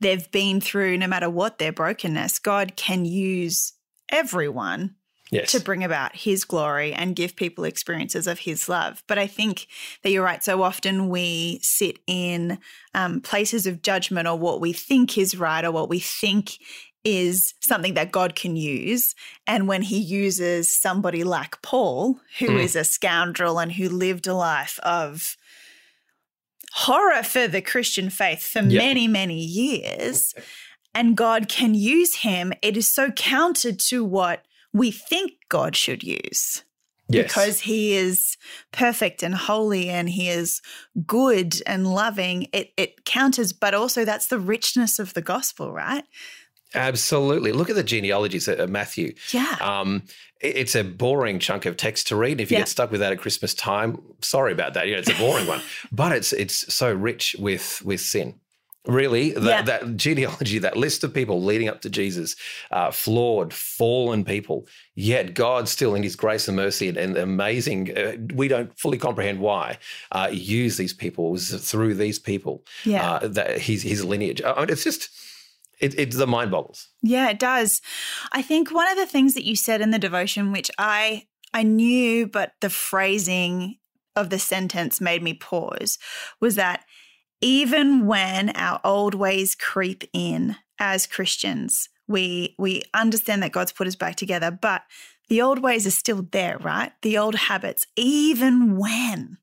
they've 0.00 0.30
been 0.30 0.60
through, 0.60 0.98
no 0.98 1.06
matter 1.06 1.30
what 1.30 1.58
their 1.58 1.72
brokenness? 1.72 2.38
God 2.38 2.76
can 2.76 3.06
use 3.06 3.72
everyone 4.10 4.96
Yes. 5.30 5.50
to 5.52 5.60
bring 5.60 5.82
about 5.82 6.14
his 6.14 6.44
glory 6.44 6.92
and 6.92 7.16
give 7.16 7.34
people 7.34 7.64
experiences 7.64 8.26
of 8.26 8.38
his 8.40 8.68
love. 8.68 9.02
But 9.08 9.18
I 9.18 9.26
think 9.26 9.66
that 10.02 10.10
you're 10.10 10.24
right. 10.24 10.42
So 10.44 10.62
often 10.62 11.08
we 11.08 11.58
sit 11.62 11.98
in 12.06 12.58
um, 12.94 13.20
places 13.20 13.66
of 13.66 13.82
judgment 13.82 14.28
or 14.28 14.38
what 14.38 14.60
we 14.60 14.72
think 14.72 15.18
is 15.18 15.36
right 15.36 15.64
or 15.64 15.72
what 15.72 15.88
we 15.88 15.98
think 15.98 16.58
is 17.04 17.54
something 17.60 17.94
that 17.94 18.12
God 18.12 18.34
can 18.34 18.56
use. 18.56 19.14
And 19.46 19.68
when 19.68 19.82
he 19.82 19.98
uses 19.98 20.72
somebody 20.72 21.22
like 21.24 21.60
Paul, 21.62 22.20
who 22.38 22.56
is 22.58 22.74
Mm. 22.74 22.80
a 22.80 22.84
scoundrel 22.84 23.58
and 23.58 23.72
who 23.72 23.88
lived 23.88 24.26
a 24.26 24.34
life 24.34 24.78
of 24.82 25.36
horror 26.72 27.22
for 27.22 27.48
the 27.48 27.62
Christian 27.62 28.10
faith 28.10 28.42
for 28.44 28.62
Yeah. 28.62 28.78
many, 28.78 29.08
many 29.08 29.40
years, 29.40 30.34
and 30.94 31.16
God 31.16 31.48
can 31.48 31.74
use 31.74 32.16
him, 32.16 32.52
it 32.62 32.76
is 32.76 32.88
so 32.88 33.10
counter 33.10 33.72
to 33.72 34.04
what 34.04 34.45
we 34.76 34.90
think 34.90 35.32
God 35.48 35.74
should 35.74 36.02
use 36.02 36.62
yes. 37.08 37.26
because 37.26 37.60
he 37.60 37.94
is 37.94 38.36
perfect 38.72 39.22
and 39.22 39.34
holy 39.34 39.88
and 39.88 40.10
he 40.10 40.28
is 40.28 40.60
good 41.06 41.54
and 41.66 41.86
loving. 41.86 42.48
It, 42.52 42.72
it 42.76 43.06
counters, 43.06 43.54
but 43.54 43.72
also 43.72 44.04
that's 44.04 44.26
the 44.26 44.38
richness 44.38 44.98
of 44.98 45.14
the 45.14 45.22
gospel, 45.22 45.72
right? 45.72 46.04
Absolutely. 46.74 47.52
Look 47.52 47.70
at 47.70 47.76
the 47.76 47.82
genealogies 47.82 48.48
of 48.48 48.68
Matthew. 48.68 49.14
Yeah. 49.32 49.56
Um, 49.60 50.02
it's 50.42 50.74
a 50.74 50.84
boring 50.84 51.38
chunk 51.38 51.64
of 51.64 51.78
text 51.78 52.08
to 52.08 52.16
read. 52.16 52.38
If 52.40 52.50
you 52.50 52.56
Yeah. 52.56 52.62
get 52.62 52.68
stuck 52.68 52.90
with 52.90 53.00
that 53.00 53.12
at 53.12 53.18
Christmas 53.18 53.54
time, 53.54 53.98
sorry 54.20 54.52
about 54.52 54.74
that. 54.74 54.88
Yeah, 54.88 54.96
it's 54.96 55.08
a 55.08 55.14
boring 55.14 55.46
one, 55.46 55.62
but 55.92 56.12
it's 56.12 56.34
it's 56.34 56.72
so 56.74 56.92
rich 56.92 57.34
with 57.38 57.80
with 57.82 58.02
sin. 58.02 58.34
Really, 58.86 59.30
that, 59.32 59.42
Yeah. 59.44 59.62
that 59.62 59.96
genealogy, 59.96 60.58
that 60.60 60.76
list 60.76 61.02
of 61.04 61.12
people 61.12 61.42
leading 61.42 61.68
up 61.68 61.80
to 61.82 61.90
Jesus, 61.90 62.36
uh, 62.70 62.90
flawed, 62.90 63.52
fallen 63.52 64.24
people, 64.24 64.66
yet 64.94 65.34
God 65.34 65.68
still 65.68 65.94
in 65.94 66.02
His 66.02 66.14
grace 66.16 66.46
and 66.46 66.56
mercy 66.56 66.88
and, 66.88 66.96
and 66.96 67.16
amazing, 67.16 67.96
uh, 67.96 68.16
we 68.34 68.46
don't 68.48 68.78
fully 68.78 68.98
comprehend 68.98 69.40
why, 69.40 69.78
uh, 70.12 70.28
use 70.32 70.76
these 70.76 70.92
people 70.94 71.36
through 71.36 71.94
these 71.94 72.18
people, 72.18 72.64
Yeah. 72.84 73.10
uh, 73.14 73.28
that 73.28 73.58
his 73.58 73.82
his 73.82 74.04
lineage. 74.04 74.40
Uh, 74.42 74.66
it's 74.68 74.84
just, 74.84 75.08
it, 75.80 75.98
it 75.98 76.10
the 76.12 76.26
mind 76.26 76.50
boggles. 76.50 76.88
Yeah, 77.02 77.28
it 77.28 77.38
does. 77.38 77.82
I 78.32 78.40
think 78.42 78.72
one 78.72 78.88
of 78.90 78.96
the 78.96 79.06
things 79.06 79.34
that 79.34 79.44
you 79.44 79.56
said 79.56 79.80
in 79.80 79.90
the 79.90 79.98
devotion, 79.98 80.52
which 80.52 80.70
I 80.78 81.26
I 81.52 81.62
knew, 81.62 82.26
but 82.26 82.52
the 82.60 82.70
phrasing 82.70 83.78
of 84.14 84.30
the 84.30 84.38
sentence 84.38 85.00
made 85.00 85.22
me 85.22 85.34
pause, 85.34 85.98
was 86.40 86.54
that 86.56 86.84
even 87.40 88.06
when 88.06 88.50
our 88.50 88.80
old 88.84 89.14
ways 89.14 89.54
creep 89.54 90.04
in 90.12 90.56
as 90.78 91.06
Christians, 91.06 91.88
we 92.08 92.54
we 92.58 92.82
understand 92.94 93.42
that 93.42 93.52
God's 93.52 93.72
put 93.72 93.86
us 93.86 93.96
back 93.96 94.16
together, 94.16 94.50
but 94.50 94.82
the 95.28 95.42
old 95.42 95.60
ways 95.60 95.86
are 95.86 95.90
still 95.90 96.26
there, 96.30 96.58
right? 96.58 96.92
The 97.02 97.18
old 97.18 97.34
habits, 97.34 97.86
even 97.96 98.76
when 98.76 99.38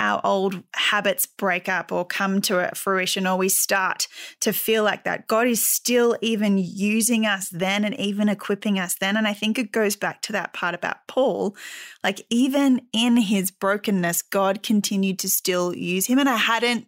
our 0.00 0.20
old 0.24 0.62
habits 0.74 1.26
break 1.26 1.68
up 1.68 1.90
or 1.90 2.04
come 2.04 2.40
to 2.42 2.70
fruition 2.74 3.26
or 3.26 3.36
we 3.36 3.48
start 3.48 4.06
to 4.40 4.52
feel 4.52 4.84
like 4.84 5.04
that. 5.04 5.26
God 5.26 5.46
is 5.46 5.64
still 5.64 6.16
even 6.20 6.58
using 6.58 7.26
us 7.26 7.48
then 7.48 7.84
and 7.84 7.98
even 7.98 8.28
equipping 8.28 8.78
us 8.78 8.96
then. 9.00 9.16
And 9.16 9.26
I 9.26 9.32
think 9.32 9.58
it 9.58 9.72
goes 9.72 9.96
back 9.96 10.22
to 10.22 10.32
that 10.32 10.52
part 10.52 10.74
about 10.74 11.06
Paul. 11.08 11.56
Like, 12.04 12.24
even 12.30 12.82
in 12.92 13.16
his 13.16 13.50
brokenness, 13.50 14.22
God 14.22 14.62
continued 14.62 15.18
to 15.20 15.28
still 15.28 15.74
use 15.74 16.06
him. 16.06 16.18
And 16.18 16.28
I 16.28 16.36
hadn't. 16.36 16.86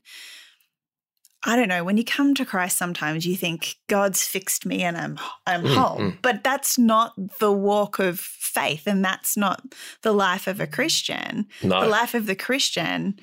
I 1.45 1.57
don't 1.57 1.69
know, 1.69 1.85
when 1.85 1.97
you 1.97 2.05
come 2.05 2.35
to 2.35 2.45
Christ 2.45 2.77
sometimes 2.77 3.25
you 3.27 3.35
think 3.35 3.77
God's 3.89 4.27
fixed 4.27 4.67
me 4.67 4.83
and 4.83 4.97
I'm 4.97 5.19
I'm 5.47 5.63
Mm, 5.65 5.75
whole. 5.75 5.99
mm. 5.99 6.19
But 6.23 6.45
that's 6.45 6.77
not 6.79 7.15
the 7.39 7.51
walk 7.53 7.99
of 7.99 8.21
faith 8.21 8.87
and 8.87 9.03
that's 9.05 9.37
not 9.37 9.63
the 10.03 10.13
life 10.13 10.47
of 10.47 10.61
a 10.61 10.67
Christian. 10.67 11.47
No. 11.63 11.81
The 11.81 11.87
life 11.89 12.15
of 12.15 12.27
the 12.27 12.37
Christian, 12.37 13.19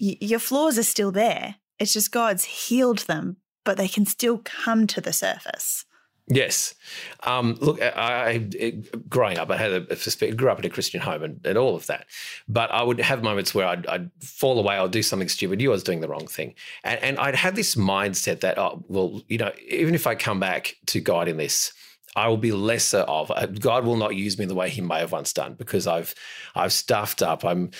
y- 0.00 0.16
your 0.20 0.38
flaws 0.38 0.78
are 0.78 0.82
still 0.82 1.12
there. 1.12 1.56
It's 1.78 1.92
just 1.92 2.10
God's 2.10 2.44
healed 2.44 3.00
them, 3.00 3.36
but 3.64 3.76
they 3.76 3.88
can 3.88 4.06
still 4.06 4.40
come 4.42 4.86
to 4.86 5.00
the 5.02 5.12
surface. 5.12 5.84
Yes. 6.28 6.74
Um, 7.22 7.56
look, 7.60 7.80
I, 7.80 8.50
I 8.52 8.72
growing 9.08 9.38
up, 9.38 9.48
I 9.50 9.56
had 9.56 9.70
a, 9.72 9.86
a 9.92 10.32
grew 10.32 10.50
up 10.50 10.58
in 10.58 10.64
a 10.64 10.68
Christian 10.70 11.00
home 11.00 11.22
and, 11.22 11.46
and 11.46 11.56
all 11.56 11.76
of 11.76 11.86
that. 11.86 12.06
But 12.48 12.70
I 12.72 12.82
would 12.82 12.98
have 12.98 13.22
moments 13.22 13.54
where 13.54 13.66
I'd, 13.66 13.86
I'd 13.86 14.10
fall 14.20 14.58
away, 14.58 14.76
I'd 14.76 14.90
do 14.90 15.02
something 15.02 15.28
stupid. 15.28 15.60
You 15.62 15.70
I 15.70 15.72
was 15.72 15.84
doing 15.84 16.00
the 16.00 16.08
wrong 16.08 16.26
thing. 16.26 16.54
And, 16.82 17.00
and 17.02 17.18
I'd 17.18 17.36
have 17.36 17.54
this 17.54 17.76
mindset 17.76 18.40
that, 18.40 18.58
oh, 18.58 18.84
well, 18.88 19.22
you 19.28 19.38
know, 19.38 19.52
even 19.68 19.94
if 19.94 20.06
I 20.08 20.16
come 20.16 20.40
back 20.40 20.74
to 20.86 21.00
God 21.00 21.28
in 21.28 21.36
this, 21.36 21.72
I 22.16 22.28
will 22.28 22.38
be 22.38 22.50
lesser 22.50 23.00
of. 23.00 23.30
uh, 23.30 23.46
God 23.46 23.84
will 23.84 23.96
not 23.96 24.16
use 24.16 24.38
me 24.38 24.46
the 24.46 24.54
way 24.54 24.70
He 24.70 24.80
may 24.80 25.00
have 25.00 25.12
once 25.12 25.32
done 25.32 25.54
because 25.54 25.86
I've 25.86 26.14
I've 26.54 26.72
stuffed 26.72 27.20
up. 27.22 27.44
I'm 27.44 27.70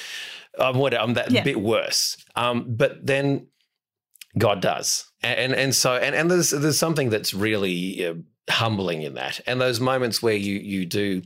I'm 0.58 0.76
what 0.76 0.94
I'm 0.94 1.14
that 1.14 1.32
Yeah. 1.32 1.42
bit 1.42 1.60
worse. 1.60 2.18
Um, 2.36 2.66
but 2.68 3.04
then 3.04 3.46
God 4.38 4.60
does, 4.60 5.10
and 5.22 5.38
and, 5.38 5.54
and 5.54 5.74
so 5.74 5.94
and, 5.94 6.14
and 6.14 6.30
there's 6.30 6.50
there's 6.50 6.78
something 6.78 7.08
that's 7.08 7.32
really 7.32 8.06
uh, 8.06 8.14
humbling 8.50 9.02
in 9.02 9.14
that, 9.14 9.40
and 9.46 9.60
those 9.60 9.80
moments 9.80 10.22
where 10.22 10.34
you 10.36 10.56
you 10.56 10.86
do 10.86 11.22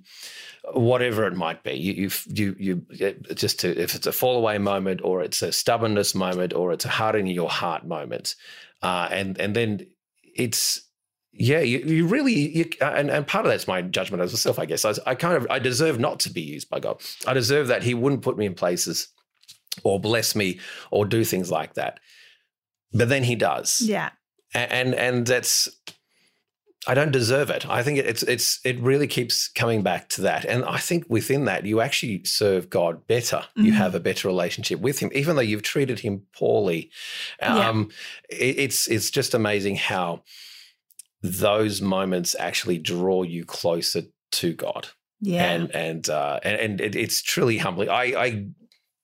whatever 0.73 1.27
it 1.27 1.35
might 1.35 1.63
be, 1.63 1.73
you 1.73 2.11
you 2.27 2.55
you, 2.59 2.83
you 2.91 3.07
uh, 3.31 3.35
just 3.35 3.61
to 3.61 3.81
if 3.81 3.95
it's 3.95 4.07
a 4.07 4.13
fall 4.13 4.37
away 4.37 4.59
moment 4.59 5.01
or 5.03 5.23
it's 5.23 5.43
a 5.43 5.53
stubbornness 5.53 6.15
moment 6.15 6.53
or 6.53 6.73
it's 6.73 6.85
a 6.85 6.89
hardening 6.89 7.35
your 7.35 7.51
heart 7.51 7.87
moment, 7.87 8.35
uh, 8.83 9.09
and 9.11 9.39
and 9.39 9.55
then 9.57 9.87
it's 10.35 10.83
yeah, 11.33 11.61
you, 11.61 11.79
you 11.79 12.07
really, 12.09 12.35
you, 12.35 12.69
and, 12.81 13.09
and 13.09 13.25
part 13.25 13.47
of 13.47 13.53
that's 13.53 13.69
my 13.69 13.83
judgment 13.83 14.21
as 14.21 14.33
myself, 14.33 14.59
I 14.59 14.67
guess. 14.67 14.85
I, 14.85 14.95
I 15.07 15.15
kind 15.15 15.37
of, 15.37 15.47
I 15.49 15.61
deserve 15.61 16.01
not 16.01 16.19
to 16.21 16.31
be 16.33 16.41
used 16.41 16.69
by 16.69 16.81
God. 16.81 17.01
I 17.25 17.35
deserve 17.35 17.69
that 17.69 17.85
He 17.85 17.95
wouldn't 17.95 18.23
put 18.23 18.37
me 18.37 18.47
in 18.47 18.55
places 18.55 19.07
or 19.85 20.01
bless 20.01 20.35
me 20.35 20.59
or 20.91 21.05
do 21.07 21.23
things 21.23 21.49
like 21.49 21.75
that. 21.75 22.01
But 22.93 23.09
then 23.09 23.23
He 23.23 23.37
does, 23.37 23.81
Yeah. 23.81 24.11
A- 24.55 24.73
and 24.73 24.93
and 24.93 25.25
that's, 25.25 25.69
I 26.87 26.95
don't 26.95 27.13
deserve 27.13 27.51
it. 27.51 27.69
I 27.69 27.83
think 27.83 27.99
it's 27.99 28.23
it's 28.23 28.59
it 28.65 28.81
really 28.81 29.07
keeps 29.07 29.49
coming 29.49 29.83
back 29.83 30.09
to 30.11 30.23
that, 30.23 30.45
and 30.47 30.65
I 30.65 30.79
think 30.79 31.05
within 31.09 31.45
that 31.45 31.67
you 31.67 31.81
actually 31.83 32.25
serve 32.25 32.71
God 32.71 33.07
better. 33.07 33.45
You 33.55 33.73
Mhm. 33.73 33.77
have 33.77 33.95
a 33.95 34.01
better 34.01 34.29
relationship 34.29 34.81
with 34.81 34.99
Him, 34.99 35.11
even 35.15 35.37
though 35.37 35.43
you've 35.43 35.63
treated 35.63 35.99
Him 36.01 36.23
poorly. 36.35 36.91
Yeah. 37.41 37.69
Um, 37.69 37.91
it- 38.31 38.59
it's 38.59 38.87
it's 38.89 39.11
just 39.11 39.35
amazing 39.35 39.77
how 39.77 40.23
those 41.23 41.83
moments 41.83 42.35
actually 42.39 42.79
draw 42.79 43.23
you 43.23 43.45
closer 43.45 44.03
to 44.33 44.53
God. 44.55 44.89
Yeah. 45.21 45.53
And 45.53 45.75
and 45.75 46.09
uh, 46.09 46.41
and, 46.43 46.57
and 46.61 46.81
it, 46.81 46.97
it's 46.97 47.21
truly 47.21 47.59
humbling. 47.59 47.91
I, 47.91 48.05
I 48.17 48.47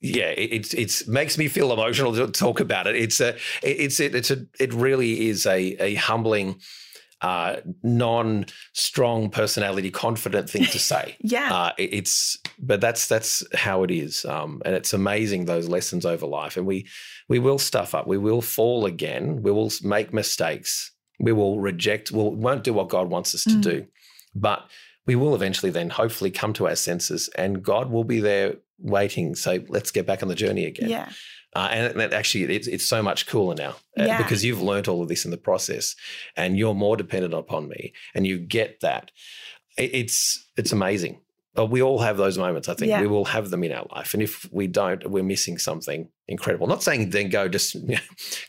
yeah, 0.00 0.28
it 0.30 0.50
it's 0.52 0.72
it's 0.72 1.06
makes 1.06 1.36
me 1.36 1.48
feel 1.48 1.72
emotional 1.72 2.14
to 2.14 2.28
talk 2.28 2.60
about 2.60 2.86
it. 2.86 2.96
It's 2.96 3.20
a 3.20 3.34
it- 3.62 3.80
it's 3.80 4.00
it, 4.00 4.14
it's 4.14 4.30
a 4.30 4.46
it 4.58 4.72
really 4.72 5.28
is 5.28 5.44
a 5.44 5.58
a 5.78 5.94
humbling, 5.96 6.58
uh, 7.22 7.56
non 7.82 8.46
strong 8.72 9.30
personality, 9.30 9.90
confident 9.90 10.50
thing 10.50 10.64
to 10.66 10.78
say. 10.78 11.16
yeah. 11.20 11.52
Uh, 11.52 11.72
it- 11.78 11.94
it's 11.94 12.38
but 12.58 12.80
that's 12.80 13.08
that's 13.08 13.42
how 13.54 13.82
it 13.84 13.90
is, 13.90 14.24
um, 14.24 14.60
and 14.64 14.74
it's 14.74 14.92
amazing 14.92 15.44
those 15.46 15.68
lessons 15.68 16.04
over 16.06 16.26
life. 16.26 16.56
And 16.56 16.66
we 16.66 16.86
we 17.28 17.38
will 17.38 17.58
stuff 17.58 17.94
up, 17.94 18.06
we 18.06 18.18
will 18.18 18.42
fall 18.42 18.86
again, 18.86 19.42
we 19.42 19.50
will 19.50 19.70
make 19.82 20.12
mistakes, 20.12 20.92
we 21.18 21.32
will 21.32 21.58
reject, 21.60 22.12
we'll 22.12 22.32
won't 22.32 22.64
do 22.64 22.72
what 22.74 22.88
God 22.88 23.08
wants 23.10 23.34
us 23.34 23.44
to 23.44 23.50
Mm. 23.50 23.62
do, 23.62 23.86
but 24.34 24.68
we 25.06 25.14
will 25.16 25.34
eventually 25.34 25.70
then 25.70 25.88
hopefully 25.90 26.30
come 26.30 26.52
to 26.54 26.66
our 26.68 26.76
senses, 26.76 27.28
and 27.36 27.62
God 27.62 27.90
will 27.90 28.04
be 28.04 28.20
there 28.20 28.56
waiting. 28.78 29.34
So 29.34 29.60
let's 29.68 29.90
get 29.90 30.04
back 30.06 30.22
on 30.22 30.28
the 30.28 30.34
journey 30.34 30.66
again. 30.66 30.88
yeah. 30.90 31.08
Uh, 31.56 31.68
and 31.72 32.00
that 32.00 32.12
actually, 32.12 32.44
it's, 32.54 32.68
it's 32.68 32.86
so 32.86 33.02
much 33.02 33.26
cooler 33.26 33.54
now 33.54 33.70
uh, 33.98 34.04
Yeah. 34.04 34.18
because 34.22 34.44
you've 34.44 34.60
learned 34.70 34.88
all 34.88 35.00
of 35.02 35.08
this 35.08 35.24
in 35.24 35.30
the 35.30 35.36
process, 35.48 35.94
and 36.36 36.58
you're 36.58 36.74
more 36.74 36.96
dependent 36.96 37.34
upon 37.34 37.68
me, 37.68 37.92
and 38.14 38.26
you 38.26 38.38
get 38.38 38.80
that. 38.80 39.10
It's, 39.78 40.46
it's 40.56 40.72
amazing. 40.72 41.20
But 41.54 41.66
we 41.70 41.80
all 41.80 42.00
have 42.00 42.18
those 42.18 42.36
moments. 42.36 42.68
I 42.68 42.74
think 42.74 42.90
Yeah. 42.90 43.00
we 43.00 43.06
will 43.06 43.24
have 43.24 43.48
them 43.48 43.64
in 43.64 43.72
our 43.72 43.86
life, 43.96 44.12
and 44.12 44.22
if 44.22 44.46
we 44.52 44.66
don't, 44.66 45.08
we're 45.10 45.22
missing 45.24 45.56
something 45.56 46.08
incredible. 46.28 46.66
Not 46.66 46.82
saying 46.82 47.10
then 47.10 47.30
go 47.30 47.48
just 47.48 47.74
you 47.74 47.94
know, 47.94 47.98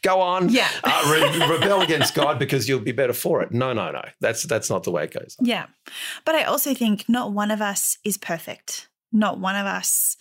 go 0.02 0.20
on, 0.20 0.50
Yeah. 0.50 0.68
uh, 0.84 1.04
re- 1.14 1.48
rebel 1.48 1.80
against 1.82 2.14
God 2.16 2.38
because 2.38 2.68
you'll 2.68 2.82
be 2.82 2.92
better 2.92 3.14
for 3.14 3.42
it. 3.44 3.52
No, 3.54 3.72
no, 3.72 3.92
no. 3.92 4.04
That's 4.20 4.44
that's 4.44 4.70
not 4.70 4.84
the 4.84 4.92
way 4.92 5.06
it 5.06 5.14
goes. 5.18 5.38
Yeah. 5.40 5.68
But 6.26 6.36
I 6.36 6.44
also 6.44 6.74
think 6.74 7.06
not 7.08 7.32
one 7.32 7.50
of 7.50 7.62
us 7.62 7.98
is 8.04 8.18
perfect. 8.18 8.90
Not 9.14 9.40
one 9.40 9.56
of 9.56 9.66
us 9.66 10.18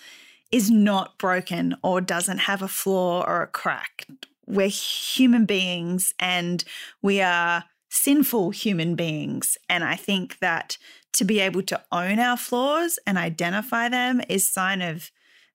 is 0.53 0.71
not 0.71 1.19
broken 1.19 1.77
or 1.83 2.01
doesn't 2.01 2.39
have 2.39 2.63
a 2.63 2.69
flaw 2.69 3.25
or 3.27 3.43
a 3.43 3.47
crack. 3.47 4.07
We're 4.47 4.69
human 4.69 5.45
beings 5.45 6.15
and 6.21 6.63
we 7.03 7.21
are 7.21 7.65
sinful 7.89 8.51
human 8.51 8.95
beings. 8.95 9.59
And 9.69 9.83
I 9.83 9.97
think 9.97 10.39
that 10.39 10.79
to 11.15 11.25
be 11.25 11.41
able 11.41 11.63
to 11.63 11.83
own 11.91 12.19
our 12.19 12.37
flaws 12.37 12.99
and 13.07 13.19
identify 13.19 13.89
them 13.89 14.21
is 14.29 14.49
sign 14.49 14.83
of 14.83 15.11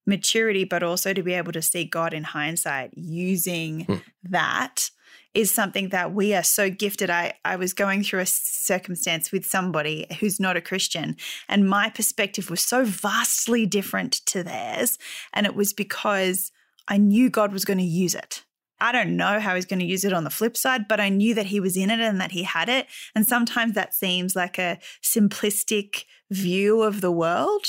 maturity, 0.06 0.64
but 0.64 0.84
also 0.84 1.14
to 1.14 1.24
be 1.24 1.34
able 1.34 1.52
to 1.52 1.62
see 1.62 1.86
God 1.86 2.14
in 2.14 2.24
hindsight 2.24 2.92
using 2.98 3.86
Hmm. 3.86 3.96
that 4.24 4.90
is 5.34 5.52
something 5.52 5.90
that 5.90 6.14
we 6.14 6.34
are 6.34 6.44
so 6.44 6.70
gifted. 6.70 7.10
I, 7.10 7.34
I 7.46 7.56
was 7.56 7.74
going 7.74 8.04
through 8.04 8.20
a 8.20 8.26
circumstance 8.26 9.32
with 9.32 9.46
somebody 9.46 10.06
who's 10.20 10.40
not 10.40 10.58
a 10.58 10.62
Christian, 10.62 11.16
and 11.48 11.70
my 11.70 11.90
perspective 11.90 12.50
was 12.50 12.62
so 12.62 12.84
vastly 12.84 13.66
different 13.66 14.14
to 14.28 14.44
theirs. 14.44 14.98
And 15.34 15.46
it 15.46 15.56
was 15.56 15.74
because 15.74 16.52
I 16.88 16.98
knew 16.98 17.30
God 17.30 17.54
was 17.54 17.66
going 17.66 17.80
to 17.80 17.84
use 17.84 18.16
it. 18.16 18.44
I 18.82 18.92
don't 18.92 19.16
know 19.16 19.40
how 19.40 19.56
he's 19.56 19.66
going 19.66 19.80
to 19.80 19.86
use 19.86 20.04
it 20.04 20.12
on 20.12 20.24
the 20.24 20.32
flip 20.32 20.58
side, 20.58 20.88
but 20.88 21.00
I 21.00 21.10
knew 21.10 21.36
that 21.36 21.46
he 21.46 21.60
was 21.60 21.78
in 21.78 21.92
it 21.92 22.00
and 22.00 22.20
that 22.20 22.32
he 22.32 22.44
had 22.44 22.68
it. 22.68 22.88
And 23.16 23.28
sometimes 23.28 23.74
that 23.74 23.94
seems 23.94 24.36
like 24.36 24.58
a 24.58 24.80
simplistic 25.04 26.06
view 26.32 26.82
of 26.82 27.00
the 27.00 27.12
world. 27.12 27.68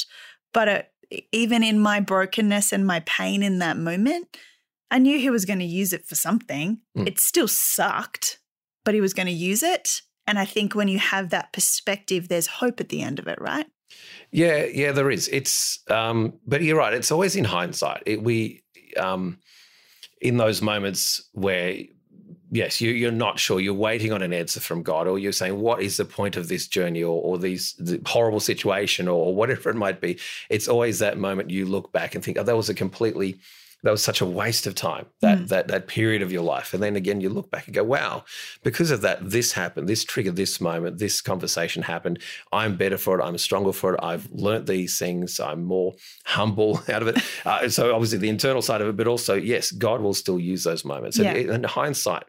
But 0.54 0.68
it, 0.68 0.92
even 1.30 1.62
in 1.62 1.78
my 1.78 2.00
brokenness 2.00 2.72
and 2.72 2.86
my 2.86 3.00
pain 3.00 3.42
in 3.42 3.58
that 3.58 3.76
moment, 3.76 4.38
I 4.92 4.98
knew 4.98 5.18
he 5.18 5.30
was 5.30 5.46
going 5.46 5.58
to 5.58 5.64
use 5.64 5.94
it 5.94 6.06
for 6.06 6.14
something. 6.14 6.78
Mm. 6.96 7.08
It 7.08 7.18
still 7.18 7.48
sucked, 7.48 8.38
but 8.84 8.92
he 8.92 9.00
was 9.00 9.14
going 9.14 9.26
to 9.26 9.32
use 9.32 9.62
it. 9.62 10.02
And 10.26 10.38
I 10.38 10.44
think 10.44 10.74
when 10.74 10.86
you 10.86 10.98
have 10.98 11.30
that 11.30 11.50
perspective, 11.52 12.28
there's 12.28 12.46
hope 12.46 12.78
at 12.78 12.90
the 12.90 13.02
end 13.02 13.18
of 13.18 13.26
it, 13.26 13.40
right? 13.40 13.66
Yeah, 14.30 14.66
yeah, 14.66 14.92
there 14.92 15.10
is. 15.10 15.28
It's, 15.28 15.80
um, 15.90 16.34
but 16.46 16.62
you're 16.62 16.76
right. 16.76 16.92
It's 16.92 17.10
always 17.10 17.36
in 17.36 17.44
hindsight. 17.44 18.02
It, 18.04 18.22
we, 18.22 18.62
um, 18.98 19.38
in 20.20 20.36
those 20.36 20.60
moments 20.60 21.26
where, 21.32 21.78
yes, 22.50 22.82
you, 22.82 22.92
you're 22.92 23.10
not 23.10 23.38
sure, 23.38 23.60
you're 23.60 23.72
waiting 23.72 24.12
on 24.12 24.20
an 24.20 24.34
answer 24.34 24.60
from 24.60 24.82
God, 24.82 25.08
or 25.08 25.18
you're 25.18 25.32
saying, 25.32 25.58
"What 25.58 25.82
is 25.82 25.96
the 25.96 26.04
point 26.04 26.36
of 26.36 26.48
this 26.48 26.68
journey?" 26.68 27.02
or, 27.02 27.20
or 27.20 27.38
these 27.38 27.74
the 27.78 28.00
horrible 28.06 28.40
situation, 28.40 29.08
or 29.08 29.34
whatever 29.34 29.70
it 29.70 29.76
might 29.76 30.00
be. 30.00 30.18
It's 30.48 30.68
always 30.68 30.98
that 30.98 31.18
moment 31.18 31.50
you 31.50 31.66
look 31.66 31.92
back 31.92 32.14
and 32.14 32.22
think, 32.22 32.38
"Oh, 32.38 32.44
that 32.44 32.56
was 32.56 32.68
a 32.68 32.74
completely." 32.74 33.40
That 33.84 33.90
was 33.90 34.02
such 34.02 34.20
a 34.20 34.26
waste 34.26 34.66
of 34.68 34.74
time. 34.76 35.06
That 35.22 35.38
Mm. 35.38 35.48
that 35.48 35.68
that 35.68 35.86
period 35.88 36.22
of 36.22 36.30
your 36.30 36.42
life, 36.42 36.72
and 36.72 36.82
then 36.82 36.94
again 36.96 37.20
you 37.20 37.28
look 37.30 37.50
back 37.50 37.66
and 37.66 37.74
go, 37.74 37.82
"Wow, 37.82 38.24
because 38.62 38.90
of 38.92 39.00
that, 39.00 39.18
this 39.28 39.52
happened. 39.52 39.88
This 39.88 40.04
triggered 40.04 40.36
this 40.36 40.60
moment. 40.60 40.98
This 40.98 41.20
conversation 41.20 41.82
happened. 41.82 42.20
I'm 42.52 42.76
better 42.76 42.96
for 42.98 43.18
it. 43.18 43.24
I'm 43.24 43.38
stronger 43.38 43.72
for 43.72 43.94
it. 43.94 44.00
I've 44.02 44.28
learnt 44.30 44.66
these 44.66 44.98
things. 44.98 45.40
I'm 45.40 45.64
more 45.64 45.94
humble 46.26 46.82
out 46.88 47.02
of 47.02 47.08
it. 47.08 47.18
Uh, 47.44 47.68
so 47.68 47.92
obviously 47.92 48.18
the 48.18 48.28
internal 48.28 48.62
side 48.62 48.80
of 48.80 48.88
it, 48.88 48.96
but 48.96 49.08
also 49.08 49.34
yes, 49.34 49.72
God 49.72 50.00
will 50.00 50.14
still 50.14 50.38
use 50.38 50.62
those 50.64 50.84
moments. 50.84 51.18
Yeah. 51.18 51.32
And 51.32 51.50
in 51.50 51.64
hindsight, 51.64 52.24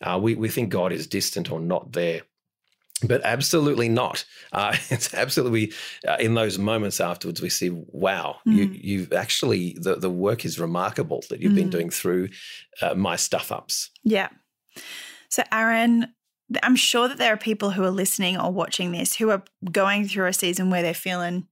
uh, 0.00 0.18
we 0.22 0.34
we 0.34 0.48
think 0.48 0.70
God 0.70 0.92
is 0.92 1.06
distant 1.06 1.50
or 1.52 1.60
not 1.60 1.92
there. 1.92 2.22
But 3.02 3.20
absolutely 3.24 3.88
not. 3.90 4.24
Uh, 4.52 4.74
it's 4.90 5.12
absolutely 5.12 5.72
uh, 6.08 6.16
in 6.18 6.34
those 6.34 6.58
moments 6.58 7.00
afterwards 7.00 7.42
we 7.42 7.50
see, 7.50 7.70
wow, 7.70 8.38
you, 8.46 8.68
Mm. 8.68 8.80
you've 8.82 9.12
actually 9.12 9.76
the 9.80 9.96
the 9.96 10.10
work 10.10 10.44
is 10.44 10.58
remarkable 10.58 11.22
that 11.28 11.40
you've 11.40 11.54
been 11.54 11.68
Mm. 11.68 11.72
doing 11.72 11.90
through 11.90 12.28
uh, 12.80 12.94
my 12.94 13.16
stuff 13.16 13.52
ups. 13.52 13.90
Yeah. 14.02 14.28
So, 15.28 15.42
Aaron, 15.52 16.14
I'm 16.62 16.76
sure 16.76 17.08
that 17.08 17.18
there 17.18 17.32
are 17.32 17.36
people 17.36 17.70
who 17.72 17.82
are 17.84 17.90
listening 17.90 18.38
or 18.38 18.50
watching 18.52 18.92
this 18.92 19.16
who 19.16 19.30
are 19.30 19.42
going 19.70 20.06
through 20.08 20.26
a 20.28 20.32
season 20.32 20.70
where 20.70 20.82
they're 20.82 20.94
feeling, 20.94 21.46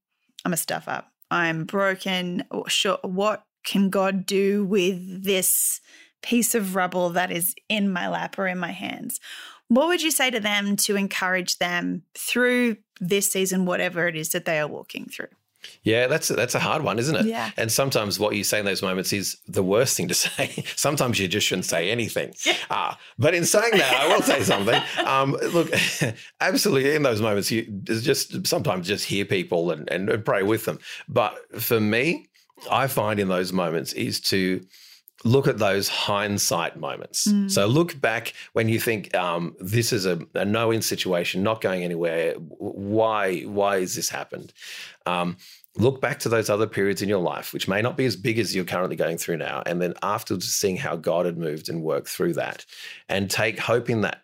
I'm 0.45 0.53
a 0.53 0.57
stuff 0.57 0.89
up, 0.89 1.11
I'm 1.31 1.65
broken. 1.65 2.45
Or 2.51 2.69
sure, 2.71 2.99
what 3.03 3.45
can 3.67 3.91
God 3.91 4.25
do 4.25 4.65
with 4.65 5.25
this 5.25 5.81
piece 6.23 6.55
of 6.55 6.75
rubble 6.75 7.11
that 7.11 7.31
is 7.31 7.55
in 7.69 7.93
my 7.93 8.09
lap 8.09 8.39
or 8.39 8.47
in 8.47 8.59
my 8.59 8.71
hands? 8.73 9.21
What 9.69 9.89
would 9.89 10.03
you 10.03 10.11
say 10.11 10.31
to 10.31 10.41
them 10.41 10.77
to 10.77 10.97
encourage 10.97 11.59
them 11.59 12.03
through 12.15 12.77
this 13.01 13.31
season, 13.31 13.67
whatever 13.67 14.07
it 14.07 14.17
is 14.17 14.31
that 14.31 14.45
they 14.45 14.59
are 14.59 14.69
walking 14.69 15.07
through? 15.07 15.29
Yeah, 15.83 16.07
that's 16.07 16.29
that's 16.29 16.55
a 16.55 16.59
hard 16.59 16.83
one, 16.83 16.99
isn't 16.99 17.17
it? 17.17 17.27
Yeah. 17.27 17.51
And 17.57 17.71
sometimes 17.71 18.19
what 18.19 18.35
you 18.35 18.45
say 18.45 18.59
in 18.59 18.65
those 18.65 18.83
moments 18.83 19.13
is 19.13 19.39
the 19.47 19.63
worst 19.63 19.97
thing 19.97 20.09
to 20.09 20.15
say. 20.15 20.65
sometimes 20.77 21.19
you 21.19 21.29
just 21.29 21.47
shouldn't 21.47 21.67
say 21.67 21.91
anything. 21.91 22.35
Yeah. 22.45 22.57
Ah, 22.71 22.99
but 23.19 23.35
in 23.35 23.45
saying 23.45 23.73
that, 23.73 23.95
I 23.95 24.09
will 24.09 24.23
say 24.23 24.43
something. 24.43 24.81
Um, 25.05 25.33
look, 25.53 25.71
absolutely, 26.41 26.95
in 26.95 27.03
those 27.03 27.21
moments, 27.21 27.51
you 27.51 27.63
just 27.85 28.47
sometimes 28.47 28.87
just 28.87 29.07
hear 29.07 29.25
people 29.25 29.71
and, 29.71 29.91
and, 29.91 30.09
and 30.09 30.25
pray 30.25 30.43
with 30.43 30.65
them. 30.65 30.79
But 31.09 31.37
for 31.61 31.81
me, 31.81 32.29
I 32.71 32.87
find 32.87 33.21
in 33.21 33.29
those 33.29 33.53
moments 33.53 33.93
is 33.93 34.21
to 34.23 34.65
look 35.25 35.49
at 35.49 35.59
those 35.59 35.89
hindsight 35.89 36.77
moments. 36.77 37.27
Mm. 37.27 37.51
So 37.51 37.67
look 37.67 38.01
back 38.01 38.35
when 38.53 38.69
you 38.69 38.79
think 38.79 39.15
um, 39.15 39.57
this 39.59 39.93
is 39.93 40.07
a, 40.07 40.21
a 40.35 40.45
no-win 40.45 40.83
situation, 40.83 41.43
not 41.43 41.61
going 41.61 41.83
anywhere. 41.83 42.35
Why? 42.35 43.41
Why 43.41 43.81
has 43.81 43.95
this 43.95 44.11
happened? 44.11 44.53
Um, 45.07 45.37
look 45.77 46.01
back 46.01 46.21
to 46.21 46.29
those 46.29 46.49
other 46.51 46.67
periods 46.67 47.03
in 47.03 47.09
your 47.09 47.19
life, 47.19 47.53
which 47.53 47.67
may 47.67 47.83
not 47.83 47.97
be 47.97 48.05
as 48.05 48.17
big 48.17 48.39
as 48.39 48.55
you're 48.55 48.65
currently 48.65 48.97
going 48.97 49.19
through 49.19 49.39
now, 49.39 49.63
and 49.67 49.81
then 49.81 49.95
afterwards 50.03 50.47
seeing 50.53 50.77
how 50.77 50.97
God 50.97 51.27
had 51.27 51.39
moved 51.39 51.69
and 51.69 51.83
worked 51.83 52.09
through 52.09 52.35
that, 52.35 52.65
and 53.09 53.31
take 53.31 53.59
hope 53.59 53.91
in 53.91 54.03
that. 54.03 54.21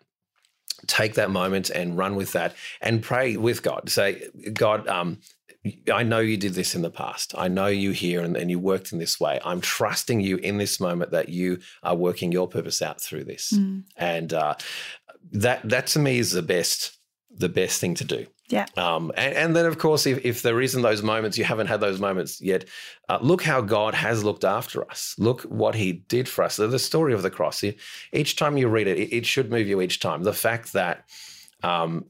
Take 0.87 1.13
that 1.13 1.29
moment 1.29 1.69
and 1.69 1.95
run 1.95 2.15
with 2.15 2.31
that, 2.31 2.55
and 2.81 3.03
pray 3.03 3.37
with 3.37 3.61
God. 3.61 3.89
Say, 3.89 4.29
God, 4.53 4.87
um, 4.87 5.19
I 5.93 6.03
know 6.03 6.19
you 6.19 6.37
did 6.37 6.55
this 6.55 6.73
in 6.73 6.81
the 6.81 6.89
past. 6.89 7.33
I 7.37 7.47
know 7.47 7.67
you 7.67 7.91
here 7.91 8.21
and, 8.21 8.35
and, 8.35 8.49
you 8.49 8.57
worked 8.57 8.91
in 8.91 8.97
this 8.97 9.19
way. 9.19 9.39
I'm 9.45 9.61
trusting 9.61 10.19
you 10.19 10.37
in 10.37 10.57
this 10.57 10.79
moment 10.79 11.11
that 11.11 11.29
you 11.29 11.59
are 11.83 11.95
working 11.95 12.31
your 12.31 12.47
purpose 12.47 12.81
out 12.81 12.99
through 12.99 13.25
this. 13.25 13.51
Mm. 13.51 13.83
And 13.95 14.33
uh, 14.33 14.55
that 15.31 15.61
that 15.69 15.87
to 15.87 15.99
me 15.99 16.17
is 16.17 16.31
the 16.31 16.41
best 16.41 16.97
the 17.29 17.49
best 17.49 17.79
thing 17.79 17.93
to 17.95 18.03
do. 18.03 18.25
Yeah. 18.49 18.65
Um, 18.75 19.13
and, 19.15 19.33
and, 19.33 19.55
then, 19.55 19.65
of 19.65 19.77
course, 19.77 20.05
if, 20.05 20.25
if 20.25 20.41
there 20.41 20.59
isn't 20.59 20.81
those 20.81 21.01
moments, 21.01 21.37
you 21.37 21.45
haven't 21.45 21.67
had 21.67 21.79
those 21.79 22.01
moments 22.01 22.41
yet, 22.41 22.65
uh, 23.07 23.17
look 23.21 23.41
how 23.41 23.61
God 23.61 23.93
has 23.93 24.25
looked 24.25 24.43
after 24.43 24.89
us. 24.91 25.15
Look 25.17 25.43
what 25.43 25.73
he 25.73 25.93
did 25.93 26.27
for 26.27 26.43
us. 26.43 26.57
The 26.57 26.77
story 26.77 27.13
of 27.13 27.21
the 27.21 27.29
cross, 27.29 27.63
each 28.11 28.35
time 28.35 28.57
you 28.57 28.67
read 28.67 28.87
it, 28.87 28.97
it, 28.97 29.15
it 29.15 29.25
should 29.25 29.49
move 29.49 29.67
you 29.67 29.79
each 29.79 30.01
time. 30.01 30.23
The 30.23 30.33
fact 30.33 30.73
that 30.73 31.05
um, 31.63 32.07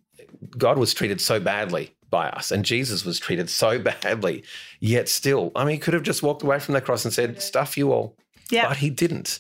God 0.57 0.79
was 0.79 0.95
treated 0.95 1.21
so 1.21 1.39
badly 1.39 1.93
by 2.11 2.29
us. 2.29 2.51
And 2.51 2.63
Jesus 2.63 3.03
was 3.03 3.17
treated 3.17 3.49
so 3.49 3.79
badly, 4.03 4.43
yet 4.79 5.09
still, 5.09 5.51
I 5.55 5.63
mean, 5.63 5.73
he 5.73 5.79
could 5.79 5.95
have 5.95 6.03
just 6.03 6.21
walked 6.21 6.43
away 6.43 6.59
from 6.59 6.73
the 6.73 6.81
cross 6.81 7.03
and 7.05 7.13
said, 7.13 7.41
"Stuff 7.41 7.77
you 7.77 7.91
all," 7.91 8.15
yeah. 8.51 8.67
but 8.67 8.77
he 8.77 8.91
didn't. 8.91 9.39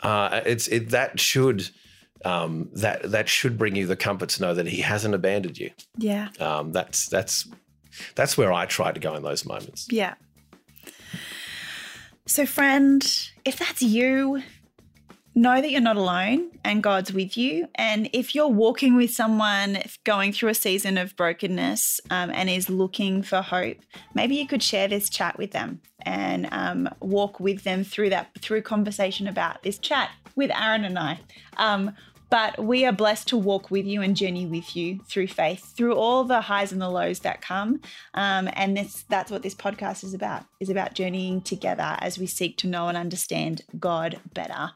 Uh, 0.00 0.40
it's 0.46 0.68
it, 0.68 0.90
that 0.90 1.20
should 1.20 1.68
um, 2.24 2.70
that 2.72 3.10
that 3.10 3.28
should 3.28 3.58
bring 3.58 3.76
you 3.76 3.86
the 3.86 3.96
comfort 3.96 4.30
to 4.30 4.42
know 4.42 4.54
that 4.54 4.66
he 4.66 4.80
hasn't 4.80 5.14
abandoned 5.14 5.58
you. 5.58 5.70
Yeah, 5.98 6.28
um, 6.40 6.72
that's 6.72 7.08
that's 7.08 7.46
that's 8.14 8.38
where 8.38 8.52
I 8.52 8.66
try 8.66 8.92
to 8.92 9.00
go 9.00 9.14
in 9.14 9.22
those 9.22 9.44
moments. 9.44 9.88
Yeah. 9.90 10.14
So, 12.26 12.46
friend, 12.46 13.02
if 13.44 13.58
that's 13.58 13.82
you, 13.82 14.42
know 15.34 15.60
that 15.60 15.70
you're 15.70 15.80
not 15.80 15.96
alone 15.96 16.50
and 16.64 16.82
God's 16.82 17.12
with 17.12 17.36
you. 17.36 17.68
And 17.74 18.08
if 18.12 18.34
you're 18.34 18.48
walking 18.48 18.96
with 18.96 19.10
someone 19.10 19.82
going 20.04 20.32
through 20.32 20.50
a 20.50 20.54
season 20.54 20.96
of 20.96 21.16
brokenness 21.16 22.00
um, 22.10 22.30
and 22.30 22.48
is 22.48 22.70
looking 22.70 23.22
for 23.22 23.42
hope, 23.42 23.78
maybe 24.14 24.36
you 24.36 24.46
could 24.46 24.62
share 24.62 24.88
this 24.88 25.08
chat 25.08 25.36
with 25.36 25.50
them 25.50 25.80
and 26.02 26.48
um, 26.52 26.88
walk 27.00 27.40
with 27.40 27.64
them 27.64 27.82
through 27.82 28.10
that 28.10 28.30
through 28.40 28.62
conversation 28.62 29.26
about 29.26 29.62
this 29.62 29.78
chat 29.78 30.10
with 30.36 30.50
Aaron 30.50 30.84
and 30.84 30.98
I. 30.98 31.20
Um, 31.56 31.92
but 32.30 32.64
we 32.64 32.84
are 32.84 32.92
blessed 32.92 33.28
to 33.28 33.36
walk 33.36 33.70
with 33.70 33.86
you 33.86 34.02
and 34.02 34.16
journey 34.16 34.44
with 34.44 34.74
you 34.74 34.98
through 35.08 35.28
faith, 35.28 35.72
through 35.76 35.94
all 35.94 36.24
the 36.24 36.40
highs 36.40 36.72
and 36.72 36.80
the 36.80 36.88
lows 36.88 37.20
that 37.20 37.40
come. 37.40 37.80
Um, 38.14 38.48
and 38.54 38.76
this, 38.76 39.04
that's 39.08 39.30
what 39.30 39.42
this 39.42 39.54
podcast 39.54 40.02
is 40.02 40.14
about, 40.14 40.44
is 40.58 40.68
about 40.68 40.94
journeying 40.94 41.42
together 41.42 41.96
as 42.00 42.18
we 42.18 42.26
seek 42.26 42.56
to 42.58 42.66
know 42.66 42.88
and 42.88 42.96
understand 42.96 43.62
God 43.78 44.18
better. 44.32 44.72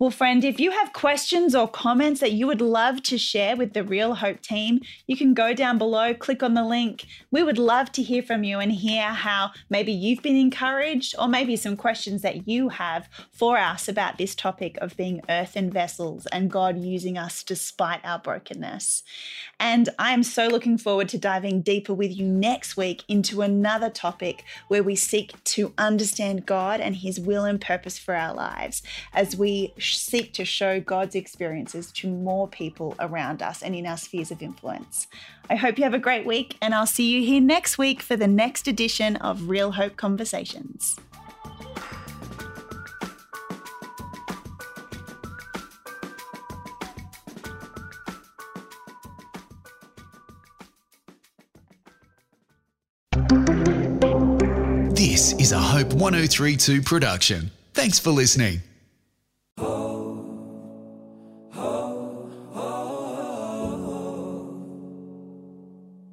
Well, 0.00 0.10
friend, 0.10 0.42
if 0.44 0.58
you 0.58 0.70
have 0.70 0.94
questions 0.94 1.54
or 1.54 1.68
comments 1.68 2.20
that 2.20 2.32
you 2.32 2.46
would 2.46 2.62
love 2.62 3.02
to 3.02 3.18
share 3.18 3.54
with 3.54 3.74
the 3.74 3.84
Real 3.84 4.14
Hope 4.14 4.40
team, 4.40 4.80
you 5.06 5.14
can 5.14 5.34
go 5.34 5.52
down 5.52 5.76
below, 5.76 6.14
click 6.14 6.42
on 6.42 6.54
the 6.54 6.64
link. 6.64 7.04
We 7.30 7.42
would 7.42 7.58
love 7.58 7.92
to 7.92 8.02
hear 8.02 8.22
from 8.22 8.42
you 8.42 8.60
and 8.60 8.72
hear 8.72 9.08
how 9.08 9.50
maybe 9.68 9.92
you've 9.92 10.22
been 10.22 10.38
encouraged 10.38 11.14
or 11.18 11.28
maybe 11.28 11.54
some 11.54 11.76
questions 11.76 12.22
that 12.22 12.48
you 12.48 12.70
have 12.70 13.10
for 13.30 13.58
us 13.58 13.88
about 13.88 14.16
this 14.16 14.34
topic 14.34 14.78
of 14.80 14.96
being 14.96 15.20
earthen 15.28 15.70
vessels 15.70 16.24
and 16.32 16.50
God 16.50 16.78
using 16.78 17.18
us 17.18 17.42
despite 17.42 18.00
our 18.02 18.18
brokenness. 18.18 19.02
And 19.58 19.90
I 19.98 20.12
am 20.12 20.22
so 20.22 20.46
looking 20.46 20.78
forward 20.78 21.10
to 21.10 21.18
diving 21.18 21.60
deeper 21.60 21.92
with 21.92 22.16
you 22.16 22.24
next 22.24 22.74
week 22.74 23.04
into 23.06 23.42
another 23.42 23.90
topic 23.90 24.44
where 24.68 24.82
we 24.82 24.96
seek 24.96 25.44
to 25.44 25.74
understand 25.76 26.46
God 26.46 26.80
and 26.80 26.96
His 26.96 27.20
will 27.20 27.44
and 27.44 27.60
purpose 27.60 27.98
for 27.98 28.14
our 28.14 28.32
lives 28.32 28.82
as 29.12 29.36
we 29.36 29.74
seek 29.98 30.32
to 30.34 30.44
show 30.44 30.80
God's 30.80 31.14
experiences 31.14 31.90
to 31.92 32.08
more 32.08 32.48
people 32.48 32.94
around 32.98 33.42
us 33.42 33.62
and 33.62 33.74
in 33.74 33.86
our 33.86 33.96
spheres 33.96 34.30
of 34.30 34.42
influence. 34.42 35.06
I 35.48 35.56
hope 35.56 35.78
you 35.78 35.84
have 35.84 35.94
a 35.94 35.98
great 35.98 36.26
week, 36.26 36.56
and 36.62 36.74
I'll 36.74 36.86
see 36.86 37.10
you 37.10 37.22
here 37.22 37.40
next 37.40 37.78
week 37.78 38.02
for 38.02 38.16
the 38.16 38.26
next 38.26 38.68
edition 38.68 39.16
of 39.16 39.48
Real 39.48 39.72
Hope 39.72 39.96
Conversations. 39.96 40.96
This 54.94 55.32
is 55.34 55.52
a 55.52 55.58
Hope 55.58 55.92
1032 55.92 56.82
production. 56.82 57.50
Thanks 57.74 57.98
for 57.98 58.10
listening. 58.10 58.60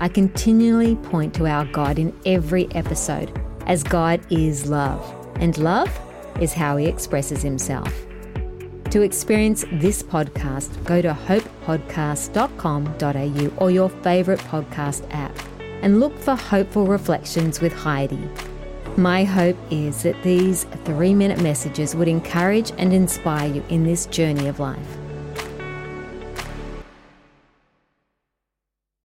I 0.00 0.08
continually 0.08 0.96
point 0.96 1.34
to 1.34 1.46
our 1.46 1.64
God 1.66 1.98
in 1.98 2.18
every 2.24 2.72
episode, 2.74 3.38
as 3.66 3.82
God 3.82 4.20
is 4.30 4.68
love, 4.68 5.04
and 5.40 5.58
love 5.58 5.90
is 6.40 6.52
how 6.52 6.76
He 6.76 6.86
expresses 6.86 7.42
Himself. 7.42 7.92
To 8.90 9.02
experience 9.02 9.64
this 9.72 10.00
podcast, 10.02 10.84
go 10.84 11.02
to 11.02 11.12
hopepodcast.com.au 11.12 13.64
or 13.64 13.70
your 13.70 13.88
favourite 13.88 14.40
podcast 14.40 15.06
app 15.10 15.36
and 15.82 16.00
look 16.00 16.16
for 16.18 16.36
Hopeful 16.36 16.86
Reflections 16.86 17.60
with 17.60 17.72
Heidi. 17.72 18.28
My 18.96 19.24
hope 19.24 19.56
is 19.70 20.02
that 20.04 20.22
these 20.22 20.64
three 20.84 21.12
minute 21.12 21.42
messages 21.42 21.94
would 21.94 22.08
encourage 22.08 22.72
and 22.78 22.92
inspire 22.92 23.52
you 23.52 23.64
in 23.68 23.84
this 23.84 24.06
journey 24.06 24.48
of 24.48 24.58
life. 24.58 24.96